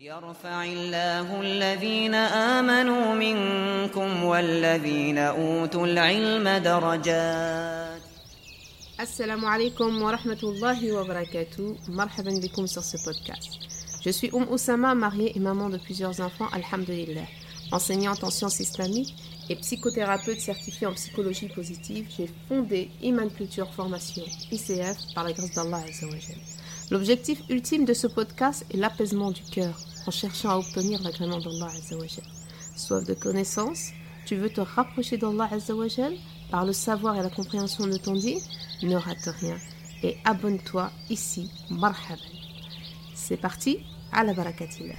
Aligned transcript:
يرفع 0.00 0.64
الله 0.64 1.40
الذين 1.40 2.14
آمنوا 2.14 3.14
منكم 3.14 4.24
والذين 4.24 5.18
أوتوا 5.18 5.86
العلم 5.86 6.48
درجات 6.48 8.02
Assalamu 8.98 9.46
alaikum 9.46 10.02
wa 10.02 10.12
rahmatullahi 10.12 10.92
wa 10.92 11.04
barakatuh. 11.04 11.76
Marhaban 11.88 12.38
bikum 12.40 12.66
sur 12.68 12.82
ce 12.84 12.96
podcast. 13.04 13.58
Je 14.04 14.10
suis 14.10 14.30
Oum 14.32 14.46
Oussama, 14.50 14.94
mariée 14.94 15.32
et 15.36 15.40
maman 15.40 15.68
de 15.68 15.78
plusieurs 15.78 16.20
enfants, 16.20 16.48
alhamdulillah. 16.52 17.26
Enseignante 17.72 18.22
en 18.24 18.30
sciences 18.30 18.60
islamiques 18.60 19.14
et 19.48 19.56
psychothérapeute 19.56 20.40
certifiée 20.40 20.86
en 20.86 20.94
psychologie 20.94 21.48
positive, 21.48 22.06
j'ai 22.16 22.28
fondé 22.48 22.90
Iman 23.02 23.30
Culture 23.30 23.72
Formation, 23.74 24.24
ICF, 24.52 24.96
par 25.14 25.24
la 25.24 25.32
grâce 25.32 25.52
d'Allah 25.52 25.82
Azzawajal. 25.88 26.38
L'objectif 26.90 27.42
ultime 27.50 27.84
de 27.84 27.92
ce 27.92 28.06
podcast 28.06 28.64
est 28.72 28.78
l'apaisement 28.78 29.30
du 29.30 29.42
cœur 29.42 29.78
en 30.06 30.10
cherchant 30.10 30.48
à 30.48 30.56
obtenir 30.56 31.02
l'agrément 31.02 31.38
d'Allah 31.38 31.68
Azzawajal. 31.76 32.24
Soif 32.76 33.04
de 33.04 33.12
connaissance, 33.12 33.90
tu 34.24 34.36
veux 34.36 34.48
te 34.48 34.62
rapprocher 34.62 35.18
d'Allah 35.18 35.48
Azzawajal 35.52 36.14
par 36.50 36.64
le 36.64 36.72
savoir 36.72 37.16
et 37.16 37.22
la 37.22 37.28
compréhension 37.28 37.86
de 37.86 37.98
ton 37.98 38.14
dit, 38.14 38.38
ne 38.82 38.96
rate 38.96 39.28
rien 39.40 39.58
et 40.02 40.16
abonne-toi 40.24 40.90
ici, 41.10 41.50
marhaban. 41.70 42.22
C'est 43.14 43.36
parti, 43.36 43.80
à 44.12 44.24
la 44.24 44.32
barakatillah. 44.32 44.94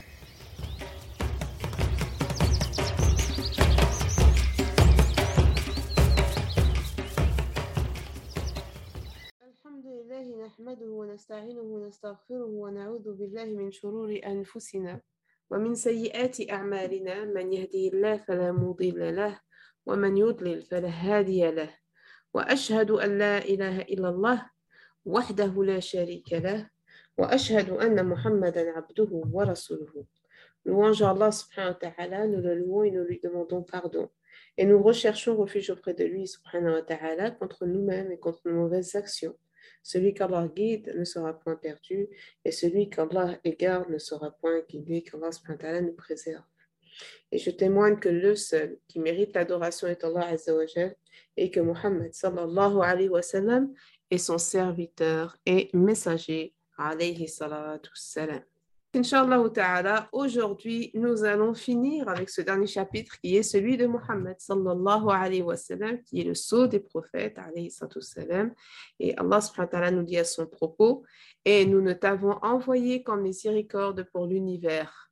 نحمده 10.60 10.90
ونستعينه 10.90 11.62
ونستغفره 11.62 12.46
ونعوذ 12.46 13.14
بالله 13.14 13.46
من 13.46 13.72
شرور 13.72 14.20
أنفسنا 14.26 15.02
ومن 15.50 15.76
سيئات 15.76 16.50
أعمالنا 16.50 17.26
من 17.26 17.54
يهده 17.54 17.84
الله 17.94 18.18
فلا 18.18 18.52
مضل 18.52 19.16
له 19.16 19.40
ومن 19.86 20.18
يضلل 20.18 20.62
فلا 20.62 20.90
هادي 20.90 21.52
له 21.52 21.72
وأشهد 22.34 22.92
أن 22.92 23.18
لا 23.18 23.38
إله 23.38 23.82
إلا 23.82 24.10
الله 24.10 24.50
وحده 25.06 25.64
لا 25.64 25.80
شريك 25.80 26.34
له 26.34 26.70
وأشهد 27.18 27.70
أن 27.70 28.06
محمدا 28.06 28.72
عبده 28.72 29.12
ورسوله 29.12 30.06
Louange 30.66 31.02
à 31.02 31.12
Allah 31.12 31.32
subhanahu 31.32 31.74
wa 31.74 31.80
ta'ala, 31.90 32.28
nous 32.28 32.42
le 32.42 32.56
louons 32.56 32.84
et 32.84 32.92
nous 32.92 33.06
lui 33.06 33.22
demandons 33.24 33.64
pardon. 33.64 34.10
Et 34.58 34.66
nous 34.66 34.84
recherchons 34.84 35.38
refuge 35.38 35.70
auprès 35.70 35.94
de 35.94 36.04
lui 36.04 36.28
subhanahu 36.28 36.74
wa 36.74 36.82
ta'ala 36.82 37.32
contre 37.32 37.66
nous-mêmes 37.66 38.12
et 38.12 38.20
contre 38.20 38.42
nos 38.46 38.64
mauvaises 38.64 38.94
actions. 38.98 39.36
Celui 39.82 40.14
qu'Allah 40.14 40.48
guide 40.48 40.94
ne 40.96 41.04
sera 41.04 41.34
point 41.34 41.56
perdu, 41.56 42.10
et 42.46 42.52
celui 42.52 42.90
qu'Allah 42.90 43.40
égare 43.44 43.90
ne 43.90 43.98
sera 43.98 44.32
point 44.32 44.62
guidé, 44.70 45.04
qu'Allah 45.04 45.82
nous 45.82 45.94
préserve. 45.94 46.44
Et 47.32 47.38
je 47.38 47.52
témoigne 47.52 48.00
que 48.00 48.10
le 48.10 48.36
seul 48.36 48.78
qui 48.88 49.00
mérite 49.00 49.34
l'adoration 49.36 49.88
est 49.88 50.04
Allah 50.04 50.28
Azza 50.28 50.54
wa 50.56 50.66
Jal, 50.66 50.96
et 51.38 51.50
que 51.50 51.60
Muhammad 51.60 52.14
sallallahu 52.14 53.74
est 54.12 54.18
son 54.18 54.38
serviteur 54.38 55.38
et 55.46 55.70
messager. 55.74 56.56
Inch'Allah 58.92 59.48
ta'ala, 59.54 60.10
aujourd'hui, 60.12 60.90
nous 60.96 61.24
allons 61.24 61.54
finir 61.54 62.10
avec 62.10 62.28
ce 62.28 62.42
dernier 62.42 62.66
chapitre 62.66 63.20
qui 63.22 63.36
est 63.36 63.44
celui 63.44 63.78
de 63.78 63.86
Mohammed 63.86 64.40
sallallahu 64.40 65.10
alayhi 65.12 65.44
wa 65.44 65.56
sallam, 65.56 66.02
qui 66.02 66.22
est 66.22 66.24
le 66.24 66.34
sceau 66.34 66.66
des 66.66 66.80
prophètes 66.80 67.38
alayhi 67.38 67.70
sallam. 67.70 68.52
Et 69.00 69.16
Allah 69.16 69.92
nous 69.92 70.02
dit 70.02 70.18
à 70.18 70.24
son 70.24 70.48
propos 70.48 71.04
Et 71.46 71.68
nous 71.68 71.82
ne 71.82 71.94
t'avons 71.94 72.40
envoyé 72.42 73.04
qu'en 73.04 73.18
miséricorde 73.18 74.10
pour 74.12 74.26
l'univers. 74.26 75.12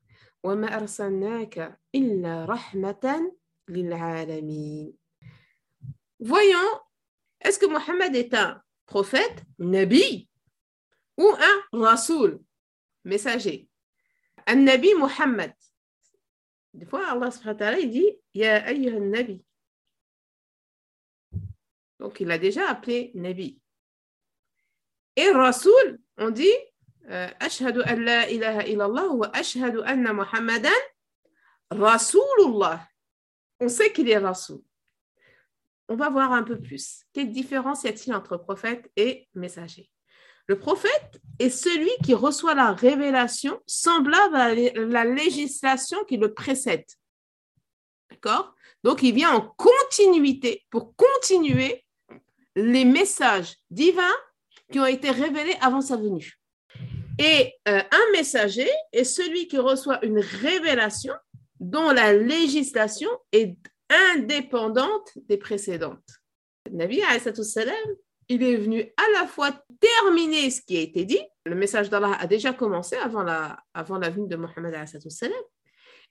Voyons, 6.20 6.70
est-ce 7.42 7.60
que 7.60 7.68
Mohammed 7.68 8.16
est 8.16 8.34
un 8.34 8.60
prophète, 8.88 9.44
nabi, 9.60 10.28
ou 11.16 11.30
un 11.30 11.80
rasoul, 11.80 12.40
messager? 13.04 13.67
Nabi 14.56 14.94
Mohammed. 14.96 15.54
Des 16.74 16.86
fois, 16.86 17.08
Allah 17.12 17.32
subhanahu 17.32 17.88
dit 17.88 18.20
Ya 18.34 18.64
ayyuhan 18.66 19.10
nabi. 19.10 19.44
Donc, 22.00 22.20
il 22.20 22.30
a 22.32 22.38
déjà 22.38 22.70
appelé 22.70 23.12
nabi. 23.16 23.60
Et 25.16 25.30
rasoul, 25.32 26.00
on 26.18 26.30
dit 26.30 26.54
Ashhadu 27.40 27.82
an 27.82 27.96
la 27.96 28.30
ilaha 28.30 28.68
illallah 28.68 29.08
wa 29.14 29.32
ashhadu 29.34 29.82
anna 29.86 30.14
Muhammadan 30.14 30.70
rasoulullah. 31.72 32.86
On 33.60 33.70
sait 33.70 33.92
qu'il 33.92 34.10
est 34.10 34.18
rasoul 34.18 34.62
on 35.90 35.96
va 35.96 36.10
voir 36.10 36.34
un 36.34 36.44
peu 36.44 36.60
plus. 36.60 37.06
Quelle 37.14 37.32
différence 37.32 37.84
y 37.84 37.88
a-t-il 37.88 38.14
entre 38.14 38.38
prophète 38.38 38.92
et 38.96 39.28
messager? 39.34 39.90
Le 40.48 40.58
prophète 40.58 41.20
est 41.40 41.50
celui 41.50 41.92
qui 42.04 42.14
reçoit 42.14 42.56
la 42.56 42.72
révélation 42.72 43.62
semblable 43.68 44.36
à 44.36 44.56
la 44.56 45.04
législation 45.04 46.04
qui 46.06 46.18
le 46.18 46.34
précède. 46.34 46.86
D'accord? 48.10 48.56
Donc, 48.84 49.04
il 49.04 49.14
vient 49.14 49.32
en 49.32 49.42
continuité 49.42 50.66
pour 50.70 50.96
continuer 50.96 51.86
les 52.56 52.86
messages 52.86 53.58
divins 53.70 54.16
qui 54.72 54.80
ont 54.80 54.86
été 54.86 55.12
révélés 55.12 55.58
avant 55.62 55.82
sa 55.82 55.98
venue. 55.98 56.40
Et 57.20 57.54
euh, 57.68 57.82
un 57.92 58.12
messager 58.14 58.70
est 58.94 59.04
celui 59.04 59.48
qui 59.48 59.58
reçoit 59.58 60.04
une 60.06 60.20
révélation 60.20 61.14
dont 61.60 61.92
la 61.92 62.14
législation 62.14 63.10
est 63.32 63.58
indépendante 63.90 65.12
des 65.28 65.38
précédentes. 65.38 66.22
Le 66.66 66.78
Nabi 66.78 67.02
il 68.30 68.44
est 68.44 68.58
venu 68.58 68.82
à 68.82 69.20
la 69.20 69.28
fois 69.28 69.52
terminer 69.80 70.50
ce 70.50 70.62
qui 70.62 70.78
a 70.78 70.82
été 70.82 71.06
dit, 71.06 71.22
le 71.46 71.56
message 71.56 71.90
d'Allah 71.90 72.18
a 72.20 72.28
déjà 72.28 72.54
commencé 72.54 72.96
avant 72.98 73.24
la, 73.24 73.60
avant 73.74 74.00
venue 74.00 74.28
de 74.28 74.36
Mohammed 74.36 74.76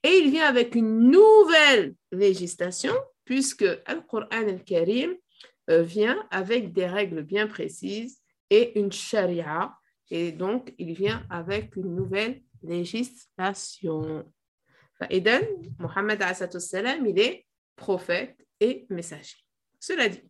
et 0.03 0.19
il 0.19 0.31
vient 0.31 0.47
avec 0.47 0.75
une 0.75 1.11
nouvelle 1.11 1.95
législation, 2.13 2.95
puisque 3.25 3.63
le 3.63 4.01
Coran 4.09 4.27
al-Karim 4.31 5.15
vient 5.69 6.27
avec 6.31 6.73
des 6.73 6.87
règles 6.87 7.23
bien 7.23 7.47
précises 7.47 8.21
et 8.51 8.79
une 8.79 8.93
sharia, 8.93 9.75
et 10.11 10.33
donc 10.33 10.73
il 10.79 10.95
vient 10.95 11.27
avec 11.29 11.75
une 11.77 11.95
nouvelle 11.95 12.43
législation. 12.63 14.25
Eden, 15.11 15.43
Mohammed 15.79 16.23
il 17.05 17.19
est 17.19 17.47
prophète 17.75 18.37
et 18.61 18.87
messager. 18.89 19.37
Cela 19.81 20.09
dit, 20.09 20.23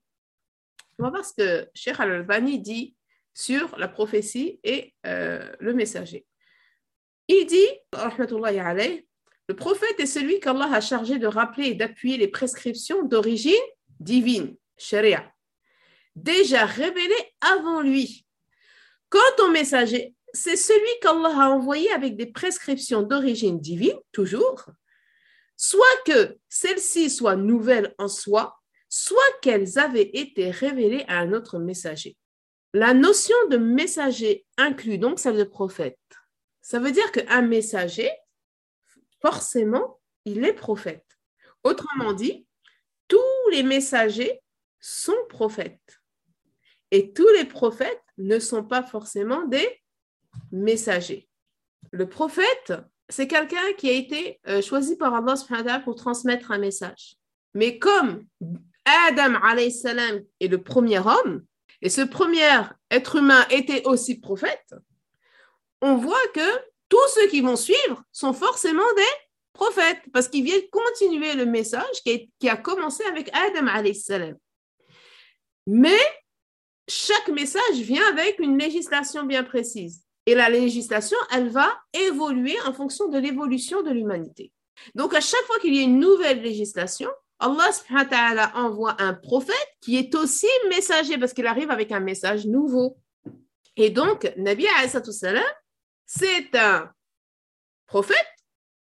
on 0.99 1.05
va 1.05 1.11
voir 1.11 1.25
ce 1.25 1.35
que 1.35 1.69
Sheikh 1.75 2.01
Al-Albani 2.01 2.59
dit 2.59 2.97
sur 3.35 3.77
la 3.79 3.89
prophétie 3.89 4.61
et 4.65 4.95
euh, 5.07 5.47
le 5.61 5.75
messager. 5.75 6.27
Il 7.29 7.45
dit, 7.47 7.67
le 9.49 9.55
prophète 9.55 10.01
est 10.01 10.07
celui 10.07 10.41
qu'Allah 10.41 10.73
a 10.73 10.81
chargé 10.81 11.19
de 11.19 11.27
rappeler 11.27 11.69
et 11.69 11.75
d'appuyer 11.75 12.17
les 12.17 12.29
prescriptions 12.29 13.03
d'origine 13.03 13.55
divine, 14.01 14.57
sharia, 14.77 15.31
déjà 16.15 16.65
révélées 16.65 17.35
avant 17.41 17.83
lui. 17.83 18.27
Quant 19.09 19.45
au 19.45 19.51
messager, 19.51 20.15
c'est 20.33 20.57
celui 20.57 21.01
qu'Allah 21.01 21.45
a 21.45 21.51
envoyé 21.51 21.91
avec 21.93 22.17
des 22.17 22.27
prescriptions 22.27 23.03
d'origine 23.03 23.61
divine, 23.61 23.99
toujours, 24.13 24.67
soit 25.57 25.85
que 26.05 26.39
celles-ci 26.49 27.11
soient 27.11 27.37
nouvelles 27.37 27.95
en 27.99 28.09
soi, 28.09 28.56
soit 28.97 29.39
qu'elles 29.43 29.79
avaient 29.79 30.11
été 30.15 30.51
révélées 30.51 31.05
à 31.07 31.19
un 31.19 31.35
autre 31.35 31.59
messager. 31.59 32.17
La 32.73 32.95
notion 32.95 33.37
de 33.51 33.59
messager 33.59 34.47
inclut 34.57 34.97
donc 34.97 35.19
celle 35.19 35.37
de 35.37 35.45
prophète. 35.45 35.99
Ça 36.63 36.79
veut 36.79 36.93
dire 36.93 37.13
qu'un 37.13 37.43
messager, 37.43 38.11
forcément, 39.21 40.01
il 40.25 40.45
est 40.47 40.55
prophète. 40.55 41.05
Autrement 41.63 42.15
dit, 42.15 42.47
tous 43.07 43.51
les 43.53 43.63
messagers 43.63 44.41
sont 44.81 45.27
prophètes. 45.29 46.01
Et 46.91 47.13
tous 47.13 47.29
les 47.37 47.45
prophètes 47.45 48.03
ne 48.17 48.39
sont 48.39 48.65
pas 48.65 48.83
forcément 48.83 49.45
des 49.45 49.69
messagers. 50.53 51.29
Le 51.91 52.09
prophète, 52.09 52.73
c'est 53.11 53.29
quelqu'un 53.29 53.75
qui 53.77 53.91
a 53.91 53.93
été 53.93 54.41
euh, 54.49 54.63
choisi 54.63 54.97
par 54.97 55.15
Allah 55.15 55.81
pour 55.81 55.97
transmettre 55.97 56.51
un 56.51 56.59
message. 56.59 57.17
Mais 57.53 57.79
comme 57.79 58.27
Adam 58.87 59.35
salam 59.71 60.23
est 60.41 60.49
le 60.49 60.63
premier 60.63 60.99
homme, 60.99 61.45
et 61.83 61.91
ce 61.91 62.01
premier 62.01 62.63
être 62.91 63.17
humain 63.17 63.45
était 63.51 63.85
aussi 63.85 64.19
prophète, 64.19 64.75
on 65.83 65.97
voit 65.97 66.27
que 66.35 66.59
tous 66.89 67.09
ceux 67.15 67.29
qui 67.29 67.41
vont 67.41 67.57
suivre 67.57 68.03
sont 68.13 68.33
forcément 68.33 68.83
des 68.97 69.03
prophètes, 69.53 70.03
parce 70.13 70.29
qu'ils 70.29 70.45
viennent 70.45 70.69
continuer 70.71 71.35
le 71.35 71.47
message 71.47 72.03
qui 72.05 72.49
a, 72.49 72.57
commencé 72.57 73.05
avec 73.05 73.31
Adam 73.35 73.67
salam. 73.95 74.37
Mais 75.67 75.99
chaque 76.89 77.29
message 77.29 77.77
vient 77.79 78.07
avec 78.11 78.39
une 78.39 78.59
législation 78.59 79.25
bien 79.25 79.43
précise. 79.43 80.03
Et 80.27 80.35
la 80.35 80.49
législation, 80.49 81.17
elle 81.33 81.49
va 81.49 81.73
évoluer 81.93 82.57
en 82.67 82.73
fonction 82.73 83.09
de 83.09 83.19
l'évolution 83.19 83.83
de 83.83 83.91
l'humanité. 83.91 84.53
Donc, 84.95 85.15
à 85.15 85.21
chaque 85.21 85.45
fois 85.45 85.59
qu'il 85.61 85.75
y 85.75 85.79
a 85.79 85.83
une 85.83 85.99
nouvelle 85.99 86.43
législation, 86.43 87.11
Allah 87.39 87.71
subhanahu 87.71 88.05
wa 88.05 88.11
ta'ala 88.11 88.53
envoie 88.57 89.03
un 89.03 89.13
prophète 89.13 89.77
qui 89.81 89.97
est 89.97 90.15
aussi 90.15 90.47
messager 90.69 91.19
parce 91.19 91.35
qu'il 91.35 91.47
arrive 91.47 91.71
avec 91.71 91.93
un 91.93 92.01
message 92.01 92.47
nouveau. 92.47 92.97
Et 93.77 93.91
donc, 93.91 94.33
Nabi 94.37 94.65
salam, 95.11 95.45
c'est 96.07 96.55
un 96.55 96.91
prophète 97.87 98.17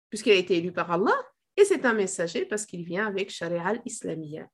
puisqu'il 0.10 0.34
a 0.34 0.36
été 0.36 0.58
élu 0.58 0.74
par 0.74 0.92
Allah 0.92 1.16
et 1.56 1.64
c'est 1.64 1.86
un 1.86 1.94
messager 1.94 2.46
parce 2.46 2.66
qu'il 2.66 2.84
vient 2.84 3.08
avec 3.08 3.30
Sharia 3.30 3.66
al-Islamiyya. 3.66 4.48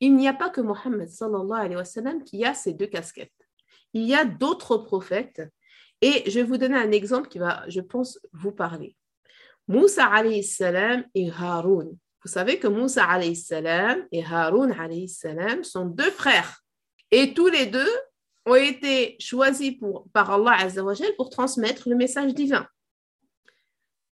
Il 0.00 0.16
n'y 0.16 0.28
a 0.28 0.34
pas 0.34 0.50
que 0.50 0.60
Mohammed 0.60 1.08
sallallahu 1.08 1.60
alayhi 1.60 1.76
wa 1.76 1.84
sallam 1.84 2.24
qui 2.24 2.44
a 2.44 2.54
ces 2.54 2.72
deux 2.74 2.86
casquettes. 2.86 3.32
Il 3.92 4.02
y 4.02 4.14
a 4.14 4.24
d'autres 4.24 4.78
prophètes 4.78 5.42
et 6.00 6.28
je 6.28 6.40
vais 6.40 6.44
vous 6.44 6.56
donner 6.56 6.76
un 6.76 6.92
exemple 6.92 7.28
qui 7.28 7.38
va, 7.38 7.64
je 7.68 7.80
pense, 7.80 8.18
vous 8.32 8.52
parler. 8.52 8.96
Moussa 9.68 10.06
alayhi 10.06 10.42
salam 10.42 11.04
et 11.14 11.30
Haroun. 11.30 11.96
Vous 12.24 12.30
savez 12.30 12.58
que 12.58 12.66
Moussa 12.66 13.06
salam 13.34 14.06
et 14.10 14.24
Haroun 14.24 14.74
salam 15.06 15.62
sont 15.62 15.86
deux 15.86 16.10
frères. 16.10 16.62
Et 17.10 17.32
tous 17.32 17.46
les 17.46 17.66
deux 17.66 17.90
ont 18.44 18.56
été 18.56 19.16
choisis 19.20 19.72
pour, 19.78 20.08
par 20.12 20.30
Allah 20.30 20.56
Azzawajal 20.58 21.14
pour 21.16 21.30
transmettre 21.30 21.88
le 21.88 21.96
message 21.96 22.34
divin. 22.34 22.66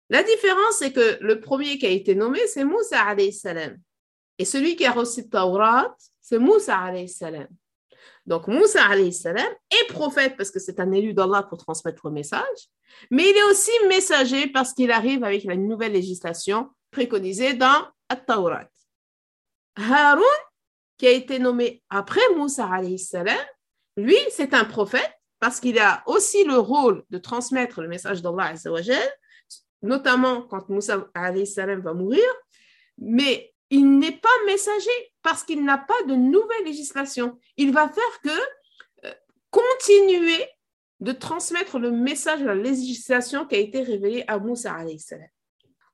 La 0.09 0.23
différence, 0.23 0.79
c'est 0.79 0.93
que 0.93 1.19
le 1.21 1.41
premier 1.41 1.79
qui 1.79 1.87
a 1.87 1.91
été 1.91 2.15
nommé, 2.15 2.41
c'est 2.47 2.65
Moussa 2.65 3.15
salam. 3.33 3.79
Et 4.39 4.45
celui 4.45 4.75
qui 4.77 4.87
a 4.87 4.93
reçu 4.93 5.29
Taurat, 5.29 5.95
c'est 6.21 6.39
Moussa 6.39 6.93
salam. 7.07 7.49
Donc 8.27 8.49
Moussa 8.49 8.89
salam 9.13 9.53
est 9.71 9.93
prophète 9.93 10.37
parce 10.37 10.51
que 10.51 10.59
c'est 10.59 10.81
un 10.81 10.91
élu 10.93 11.13
d'Allah 11.13 11.43
pour 11.43 11.59
transmettre 11.59 12.07
le 12.07 12.13
message, 12.13 12.69
mais 13.11 13.29
il 13.29 13.37
est 13.37 13.45
aussi 13.45 13.71
messager 13.89 14.49
parce 14.49 14.73
qu'il 14.73 14.91
arrive 14.91 15.23
avec 15.23 15.45
la 15.45 15.57
nouvelle 15.57 15.93
législation 15.93 16.71
préconisée 16.91 17.55
dans 17.55 17.87
At-Taurat. 18.09 18.69
Haroun, 19.77 20.25
qui 20.99 21.07
a 21.07 21.13
été 21.13 21.39
nommé 21.39 21.83
après 21.89 22.21
Moussa 22.37 22.69
salam, 22.99 23.39
lui, 23.97 24.17
c'est 24.31 24.55
un 24.55 24.65
prophète 24.65 25.11
parce 25.39 25.61
qu'il 25.61 25.79
a 25.79 26.03
aussi 26.07 26.45
le 26.45 26.59
rôle 26.59 27.05
de 27.11 27.19
transmettre 27.19 27.81
le 27.81 27.89
message 27.89 28.23
d'Allah 28.23 28.55
notamment 29.83 30.43
quand 30.43 30.69
Moussa 30.69 31.09
salam 31.47 31.81
va 31.81 31.95
mourir, 31.95 32.25
mais 32.99 33.55
il 33.71 33.99
n'est 33.99 34.19
pas 34.19 34.29
messager 34.47 34.91
parce 35.23 35.45
qu'il 35.45 35.65
n'a 35.65 35.79
pas 35.79 36.03
de 36.07 36.15
nouvelle 36.15 36.65
législation. 36.65 37.39
Il 37.57 37.73
va 37.73 37.89
faire 37.89 38.21
que 38.23 39.07
euh, 39.07 39.15
continuer 39.51 40.47
de 40.99 41.13
transmettre 41.13 41.79
le 41.79 41.91
message 41.91 42.41
de 42.41 42.47
la 42.47 42.55
législation 42.55 43.47
qui 43.47 43.55
a 43.55 43.59
été 43.59 43.83
révélée 43.83 44.25
à 44.27 44.39
Moussa. 44.39 44.77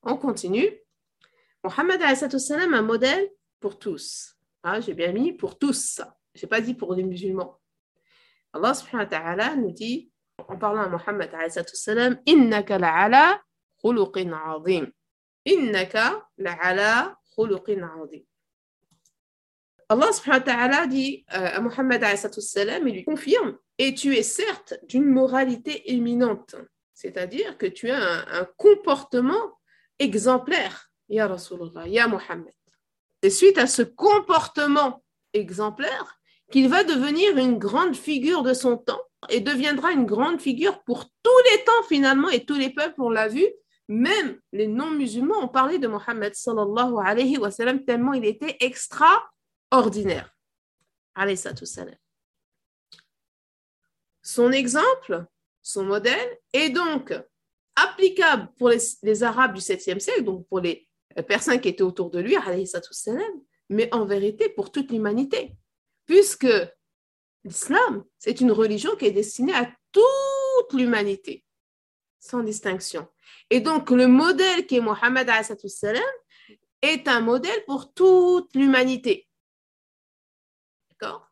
On 0.02 0.16
continue. 0.16 0.68
Mohammed 1.64 2.00
salam 2.38 2.74
un 2.74 2.82
modèle 2.82 3.30
pour 3.60 3.78
tous. 3.78 4.36
Ah, 4.62 4.80
j'ai 4.80 4.94
bien 4.94 5.12
mis 5.12 5.32
pour 5.32 5.58
tous. 5.58 6.00
Je 6.34 6.42
n'ai 6.42 6.48
pas 6.48 6.60
dit 6.60 6.74
pour 6.74 6.94
les 6.94 7.02
musulmans. 7.02 7.60
Allah 8.52 8.74
subhanahu 8.74 9.10
wa 9.10 9.56
nous 9.56 9.72
dit, 9.72 10.10
en 10.48 10.56
parlant 10.56 10.82
à 10.82 10.88
Mohammed 10.88 11.30
salam, 11.74 12.20
Innaka 12.26 13.40
khuluqin 13.82 14.32
azim. 14.32 14.90
Innaka 15.44 16.28
khuluqin 17.34 17.82
azim. 17.82 18.24
Allah 19.88 20.12
subhanahu 20.12 20.70
wa 20.70 20.86
dit 20.86 21.24
euh, 21.32 21.56
à 21.56 21.60
Mohammed 21.60 22.04
salam, 22.28 22.88
il 22.88 22.94
lui 22.94 23.04
confirme, 23.04 23.56
et 23.78 23.94
tu 23.94 24.16
es 24.16 24.22
certes 24.22 24.74
d'une 24.84 25.04
moralité 25.04 25.92
éminente, 25.92 26.56
c'est-à-dire 26.92 27.58
que 27.58 27.66
tu 27.66 27.90
as 27.90 28.00
un 28.00 28.44
comportement 28.56 29.60
exemplaire, 29.98 30.90
Ya 31.08 31.28
Rasulullah, 31.28 31.86
Ya 31.86 32.08
Muhammad. 32.08 32.52
C'est 33.22 33.30
suite 33.30 33.58
à 33.58 33.66
ce 33.66 33.82
comportement 33.82 35.02
exemplaire 35.32 36.18
qu'il 36.50 36.68
va 36.68 36.84
devenir 36.84 37.36
une 37.36 37.58
grande 37.58 37.96
figure 37.96 38.42
de 38.42 38.54
son 38.54 38.76
temps 38.76 39.00
et 39.28 39.40
deviendra 39.40 39.92
une 39.92 40.06
grande 40.06 40.40
figure 40.40 40.82
pour 40.84 41.04
tous 41.22 41.42
les 41.50 41.64
temps 41.64 41.82
finalement 41.88 42.28
et 42.28 42.44
tous 42.44 42.54
les 42.54 42.70
peuples, 42.70 43.00
on 43.00 43.10
l'a 43.10 43.28
vu, 43.28 43.44
même 43.88 44.38
les 44.52 44.66
non-musulmans 44.66 45.44
ont 45.44 45.48
parlé 45.48 45.78
de 45.78 45.88
Mohammed 45.88 46.34
sallallahu 46.34 46.94
alayhi 47.04 47.38
wa 47.38 47.50
sallam 47.50 47.84
tellement 47.84 48.12
il 48.12 48.24
était 48.24 48.56
extraordinaire. 48.60 50.32
Alayhi. 51.14 51.38
Son 54.22 54.52
exemple, 54.52 55.24
son 55.62 55.84
modèle 55.84 56.38
est 56.52 56.70
donc 56.70 57.14
applicable 57.74 58.48
pour 58.58 58.70
les, 58.70 59.22
Arabes 59.22 59.54
du 59.54 59.60
7e 59.60 59.98
siècle, 59.98 60.24
donc 60.24 60.46
pour 60.48 60.60
les 60.60 60.85
personnes 61.22 61.60
qui 61.60 61.68
étaient 61.68 61.82
autour 61.82 62.10
de 62.10 62.18
lui, 62.18 62.36
mais 63.68 63.88
en 63.92 64.04
vérité 64.04 64.48
pour 64.48 64.70
toute 64.70 64.90
l'humanité, 64.90 65.56
puisque 66.06 66.46
l'islam, 67.44 68.04
c'est 68.18 68.40
une 68.40 68.52
religion 68.52 68.94
qui 68.96 69.06
est 69.06 69.12
destinée 69.12 69.54
à 69.54 69.70
toute 69.92 70.72
l'humanité, 70.72 71.44
sans 72.18 72.42
distinction. 72.42 73.08
Et 73.50 73.60
donc, 73.60 73.90
le 73.90 74.06
modèle 74.06 74.66
qui 74.66 74.76
est 74.76 74.80
Mohammed 74.80 75.30
est 76.82 77.08
un 77.08 77.20
modèle 77.20 77.64
pour 77.66 77.92
toute 77.92 78.54
l'humanité. 78.54 79.28
D'accord? 80.90 81.30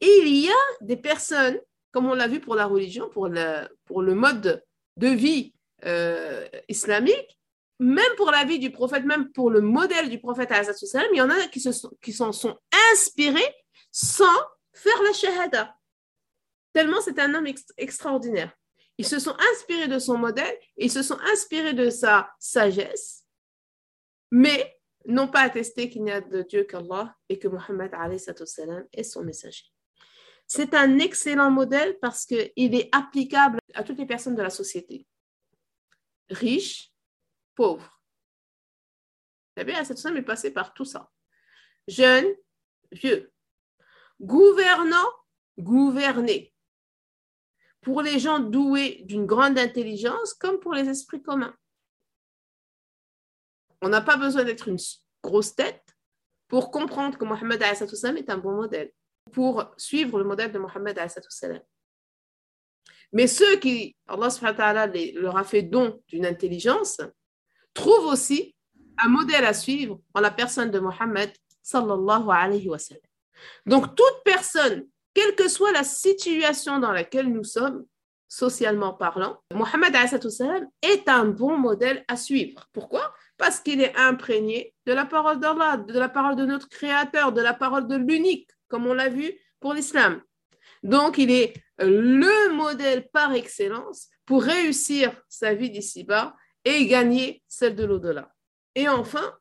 Et 0.00 0.20
il 0.22 0.36
y 0.38 0.48
a 0.48 0.84
des 0.84 0.96
personnes, 0.96 1.60
comme 1.92 2.06
on 2.06 2.14
l'a 2.14 2.28
vu 2.28 2.40
pour 2.40 2.54
la 2.54 2.66
religion, 2.66 3.08
pour 3.08 3.28
le, 3.28 3.68
pour 3.84 4.02
le 4.02 4.14
mode 4.14 4.64
de 4.96 5.08
vie 5.08 5.54
euh, 5.84 6.48
islamique, 6.68 7.38
même 7.78 8.14
pour 8.16 8.30
la 8.30 8.44
vie 8.44 8.58
du 8.58 8.70
prophète, 8.70 9.04
même 9.04 9.32
pour 9.32 9.50
le 9.50 9.60
modèle 9.60 10.08
du 10.08 10.18
prophète 10.18 10.50
il 10.50 11.16
y 11.16 11.20
en 11.20 11.30
a 11.30 11.48
qui 11.48 11.60
s'en 11.60 11.90
qui 12.00 12.12
sont 12.12 12.58
inspirés 12.92 13.54
sans 13.90 14.24
faire 14.72 15.02
la 15.02 15.12
shahada. 15.12 15.76
Tellement 16.72 17.00
c'est 17.00 17.18
un 17.18 17.34
homme 17.34 17.46
extraordinaire. 17.76 18.52
Ils 18.98 19.06
se 19.06 19.18
sont 19.18 19.36
inspirés 19.52 19.88
de 19.88 19.98
son 19.98 20.16
modèle, 20.16 20.58
ils 20.76 20.90
se 20.90 21.02
sont 21.02 21.18
inspirés 21.32 21.74
de 21.74 21.90
sa 21.90 22.30
sagesse, 22.38 23.26
mais 24.30 24.74
n'ont 25.04 25.28
pas 25.28 25.40
attesté 25.40 25.90
qu'il 25.90 26.02
n'y 26.04 26.10
a 26.10 26.20
de 26.20 26.42
Dieu 26.42 26.64
qu'Allah 26.64 27.14
et 27.28 27.38
que 27.38 27.48
Mohammed 27.48 27.92
est 28.92 29.02
son 29.02 29.22
messager. 29.22 29.66
C'est 30.46 30.74
un 30.74 30.98
excellent 30.98 31.50
modèle 31.50 31.98
parce 32.00 32.24
qu'il 32.24 32.50
est 32.56 32.88
applicable 32.92 33.58
à 33.74 33.82
toutes 33.82 33.98
les 33.98 34.06
personnes 34.06 34.36
de 34.36 34.42
la 34.42 34.50
société, 34.50 35.06
riches, 36.30 36.92
pauvres. 37.56 38.00
Nabi 39.56 39.72
est 39.72 40.22
passé 40.22 40.52
par 40.52 40.74
tout 40.74 40.84
ça. 40.84 41.10
Jeunes, 41.88 42.32
vieux, 42.92 43.32
gouvernants, 44.20 45.12
gouvernés 45.58 46.52
pour 47.80 48.02
les 48.02 48.18
gens 48.18 48.40
doués 48.40 49.02
d'une 49.04 49.26
grande 49.26 49.58
intelligence 49.58 50.34
comme 50.34 50.58
pour 50.58 50.74
les 50.74 50.88
esprits 50.88 51.22
communs. 51.22 51.56
On 53.80 53.88
n'a 53.88 54.00
pas 54.00 54.16
besoin 54.16 54.44
d'être 54.44 54.68
une 54.68 54.78
grosse 55.22 55.54
tête 55.54 55.84
pour 56.48 56.70
comprendre 56.70 57.16
que 57.16 57.24
Mohammed 57.24 57.62
est 57.62 58.30
un 58.30 58.38
bon 58.38 58.52
modèle, 58.52 58.92
pour 59.32 59.72
suivre 59.76 60.18
le 60.18 60.24
modèle 60.24 60.52
de 60.52 60.58
Mohammed 60.58 60.98
Mais 63.12 63.26
ceux 63.26 63.56
qui, 63.58 63.96
Allah 64.06 64.28
leur 65.14 65.36
a 65.36 65.44
fait 65.44 65.62
don 65.62 66.02
d'une 66.08 66.26
intelligence, 66.26 67.00
trouvent 67.76 68.06
aussi 68.06 68.54
un 68.98 69.08
modèle 69.08 69.44
à 69.44 69.54
suivre 69.54 70.00
en 70.14 70.20
la 70.20 70.30
personne 70.30 70.70
de 70.70 70.80
Mohammed. 70.80 71.32
Donc 73.66 73.94
toute 73.94 74.22
personne 74.24 74.86
quelle 75.16 75.34
que 75.34 75.48
soit 75.48 75.72
la 75.72 75.82
situation 75.82 76.78
dans 76.78 76.92
laquelle 76.92 77.32
nous 77.32 77.42
sommes, 77.42 77.86
socialement 78.28 78.92
parlant, 78.92 79.40
Mohammed 79.54 79.96
est 80.82 81.08
un 81.08 81.24
bon 81.24 81.56
modèle 81.56 82.04
à 82.06 82.18
suivre. 82.18 82.68
Pourquoi? 82.74 83.14
Parce 83.38 83.58
qu'il 83.58 83.80
est 83.80 83.96
imprégné 83.96 84.74
de 84.84 84.92
la 84.92 85.06
parole 85.06 85.40
d'Allah, 85.40 85.78
de 85.78 85.98
la 85.98 86.10
parole 86.10 86.36
de 86.36 86.44
notre 86.44 86.68
Créateur, 86.68 87.32
de 87.32 87.40
la 87.40 87.54
parole 87.54 87.88
de 87.88 87.96
l'unique, 87.96 88.50
comme 88.68 88.86
on 88.86 88.92
l'a 88.92 89.08
vu 89.08 89.32
pour 89.58 89.72
l'islam. 89.72 90.20
Donc, 90.82 91.16
il 91.16 91.30
est 91.30 91.54
le 91.78 92.52
modèle 92.52 93.08
par 93.08 93.32
excellence 93.32 94.10
pour 94.26 94.42
réussir 94.42 95.18
sa 95.30 95.54
vie 95.54 95.70
d'ici-bas 95.70 96.36
et 96.66 96.86
gagner 96.86 97.42
celle 97.46 97.76
de 97.76 97.84
l'au-delà. 97.84 98.34
Et 98.74 98.88
enfin, 98.88 99.38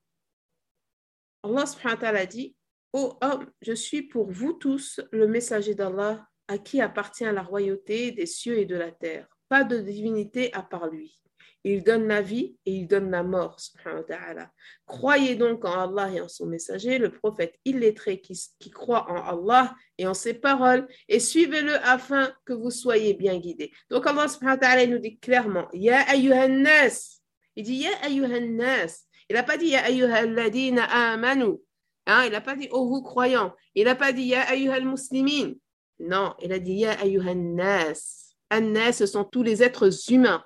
Allah 1.44 1.66
subhanahu 1.66 2.28
dit 2.28 2.56
Ô 2.94 3.18
homme, 3.20 3.52
je 3.62 3.74
suis 3.74 4.04
pour 4.04 4.32
vous 4.32 4.54
tous 4.54 5.02
le 5.12 5.28
messager 5.28 5.76
d'Allah 5.76 6.26
à 6.48 6.60
qui 6.60 6.80
appartient 6.80 7.26
la 7.26 7.42
royauté 7.42 8.12
des 8.12 8.28
cieux 8.28 8.60
et 8.60 8.66
de 8.66 8.76
la 8.76 8.92
terre. 8.92 9.28
Pas 9.50 9.64
de 9.64 9.80
divinité 9.80 10.54
à 10.54 10.62
part 10.62 10.88
lui. 10.88 11.25
Il 11.68 11.84
donne 11.84 12.08
la 12.08 12.22
vie 12.22 12.56
et 12.68 12.74
il 12.74 12.88
donne 12.88 13.10
la 13.10 13.24
mort. 13.24 13.60
Subhanahu 13.60 14.02
wa 14.02 14.04
ta'ala. 14.04 14.52
Croyez 14.86 15.36
donc 15.36 15.66
en 15.66 15.72
Allah 15.72 16.12
et 16.14 16.22
en 16.22 16.28
son 16.28 16.46
messager, 16.46 17.00
le 17.00 17.10
prophète 17.10 17.56
illettré 17.66 18.22
qui, 18.22 18.70
croit 18.70 19.10
en 19.10 19.16
Allah 19.16 19.76
et 19.98 20.06
en 20.06 20.14
ses 20.14 20.36
paroles, 20.36 20.88
et 21.10 21.20
suivez-le 21.20 21.74
afin 21.84 22.32
que 22.46 22.54
vous 22.54 22.70
soyez 22.70 23.16
bien 23.16 23.40
guidés. 23.40 23.72
Donc 23.90 24.06
Allah 24.06 24.28
subhanahu 24.28 24.58
wa 24.58 24.60
ta'ala 24.60 24.86
nous 24.86 25.00
dit 25.00 25.18
clairement, 25.18 25.68
Ya 25.74 26.02
ayyuhan 26.08 26.50
nas. 26.50 27.20
Il 27.56 27.64
dit 27.64 27.78
Ya 27.78 27.98
ayyuhan 28.04 28.58
nas. 28.58 29.08
Il 29.28 29.34
n'a 29.34 29.42
pas 29.42 29.58
dit 29.58 29.70
Ya 29.70 29.86
ayyuhal 29.86 30.36
ladina 30.36 30.84
amanu. 30.84 31.58
Hein, 32.06 32.26
il 32.28 32.32
n'a 32.32 32.42
pas 32.42 32.56
dit 32.56 32.70
Oh 32.72 32.88
vous 32.88 33.02
croyants. 33.02 33.56
Il 33.74 33.86
n'a 33.86 33.96
pas 33.96 34.14
dit 34.14 34.26
Ya 34.26 34.44
ayyuhal 34.44 34.86
muslimin. 34.86 35.56
Non, 35.98 36.36
il 36.44 36.54
a 36.54 36.60
dit 36.60 36.74
Ya 36.74 36.92
ayyuhan 37.02 37.56
nas. 37.56 38.36
An-nas, 38.52 38.92
ce 38.92 39.08
sont 39.08 39.24
tous 39.24 39.42
les 39.42 39.64
êtres 39.64 39.90
humains. 40.12 40.44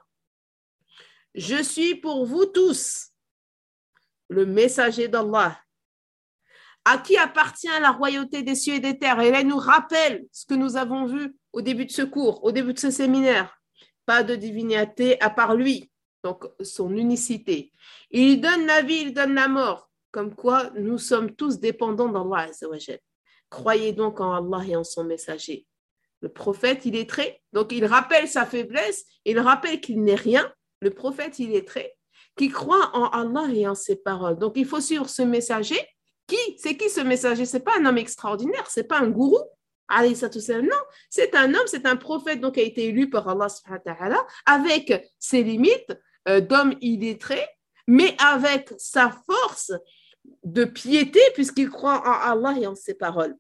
Je 1.36 1.62
suis 1.62 1.95
pour 1.95 2.25
vous 2.25 2.45
tous 2.45 3.09
le 4.29 4.45
messager 4.45 5.07
d'Allah, 5.07 5.59
à 6.86 6.98
qui 6.98 7.17
appartient 7.17 7.67
la 7.67 7.91
royauté 7.91 8.43
des 8.43 8.55
cieux 8.55 8.75
et 8.75 8.79
des 8.79 8.98
terres. 8.98 9.19
Et 9.21 9.31
là, 9.31 9.41
il 9.41 9.48
nous 9.48 9.57
rappelle 9.57 10.25
ce 10.31 10.45
que 10.45 10.53
nous 10.53 10.75
avons 10.75 11.05
vu 11.05 11.36
au 11.53 11.62
début 11.62 11.86
de 11.86 11.91
ce 11.91 12.01
cours, 12.01 12.43
au 12.43 12.51
début 12.51 12.74
de 12.74 12.79
ce 12.79 12.91
séminaire. 12.91 13.59
Pas 14.05 14.24
de 14.24 14.36
divinité 14.36 15.21
à 15.21 15.29
part 15.29 15.55
lui, 15.55 15.91
donc 16.24 16.45
son 16.62 16.95
unicité. 16.95 17.71
Il 18.12 18.41
donne 18.41 18.65
la 18.65 18.81
vie, 18.81 19.01
il 19.01 19.13
donne 19.13 19.36
la 19.36 19.48
mort, 19.48 19.89
comme 20.12 20.36
quoi 20.36 20.71
nous 20.75 20.98
sommes 20.98 21.36
tous 21.36 21.59
dépendants 21.59 22.09
d'Allah. 22.09 22.51
Croyez 23.50 23.93
donc 23.93 24.19
en 24.19 24.33
Allah 24.33 24.65
et 24.67 24.75
en 24.75 24.83
son 24.83 25.03
messager. 25.03 25.67
Le 26.21 26.29
prophète, 26.29 26.86
il 26.86 26.95
est 26.95 27.09
très, 27.09 27.41
donc 27.53 27.71
il 27.71 27.86
rappelle 27.86 28.27
sa 28.27 28.45
faiblesse, 28.45 29.05
il 29.25 29.39
rappelle 29.39 29.79
qu'il 29.79 30.03
n'est 30.03 30.15
rien, 30.15 30.51
le 30.81 30.89
prophète 30.91 31.39
il 31.39 31.55
est 31.55 31.67
très 31.67 31.95
qui 32.38 32.50
croit 32.50 32.91
en 32.95 33.09
Allah 33.09 33.53
et 33.53 33.67
en 33.67 33.75
ses 33.75 33.98
paroles. 33.98 34.38
Donc 34.38 34.53
il 34.55 34.65
faut 34.65 34.79
suivre 34.79 35.09
ce 35.09 35.21
messager. 35.21 35.79
Qui 36.27 36.38
C'est 36.57 36.77
qui 36.77 36.89
ce 36.89 37.01
messager? 37.01 37.45
C'est 37.45 37.59
pas 37.59 37.77
un 37.77 37.86
homme 37.86 37.98
extraordinaire, 37.98 38.65
c'est 38.69 38.88
pas 38.88 39.00
un 39.00 39.09
gourou. 39.09 39.39
Non, 39.91 40.81
c'est 41.09 41.36
un 41.36 41.53
homme, 41.53 41.65
c'est 41.65 41.88
un 41.88 41.95
prophète 41.95 42.39
donc 42.39 42.53
qui 42.53 42.59
a 42.59 42.63
été 42.63 42.86
élu 42.86 43.09
par 43.09 43.27
Allah 43.27 43.48
avec 44.45 45.09
ses 45.17 45.41
limites 45.41 45.98
euh, 46.27 46.41
d'homme 46.41 46.75
illettré, 46.79 47.43
mais 47.88 48.15
avec 48.19 48.71
sa 48.77 49.09
force 49.09 49.71
de 50.43 50.63
piété 50.65 51.19
puisqu'il 51.33 51.71
croit 51.71 52.07
en 52.07 52.31
Allah 52.31 52.55
et 52.59 52.67
en 52.67 52.75
ses 52.75 52.93
paroles. 52.93 53.36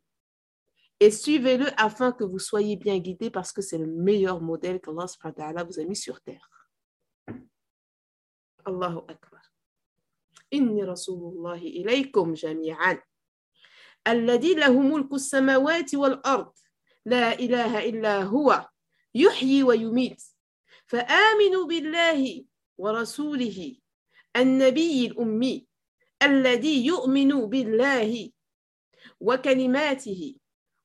Et 0.99 1.11
suivez-le 1.11 1.67
afin 1.77 2.11
que 2.11 2.23
vous 2.23 2.39
soyez 2.39 2.75
bien 2.75 2.97
guidés 2.97 3.29
parce 3.29 3.53
que 3.53 3.61
c'est 3.61 3.77
le 3.77 3.85
meilleur 3.85 4.41
modèle 4.41 4.81
qu'Allah 4.81 5.63
vous 5.63 5.79
a 5.79 5.83
mis 5.83 5.95
sur 5.95 6.19
terre. 6.19 6.48
الله 8.69 8.97
أكبر. 9.09 9.39
إني 10.53 10.83
رسول 10.83 11.33
الله 11.33 11.61
إليكم 11.61 12.33
جميعا. 12.33 13.01
الذي 14.07 14.53
له 14.53 14.81
ملك 14.81 15.13
السماوات 15.13 15.95
والأرض. 15.95 16.53
لا 17.05 17.39
إله 17.39 17.89
إلا 17.89 18.23
هو. 18.23 18.69
يحيي 19.15 19.63
ويميت. 19.63 20.23
فآمنوا 20.87 21.65
بالله 21.67 22.45
ورسوله 22.77 23.75
النبي 24.35 25.07
الأمي. 25.07 25.67
الذي 26.23 26.85
يؤمن 26.85 27.29
بالله 27.45 28.31
وكلماته. 29.19 30.35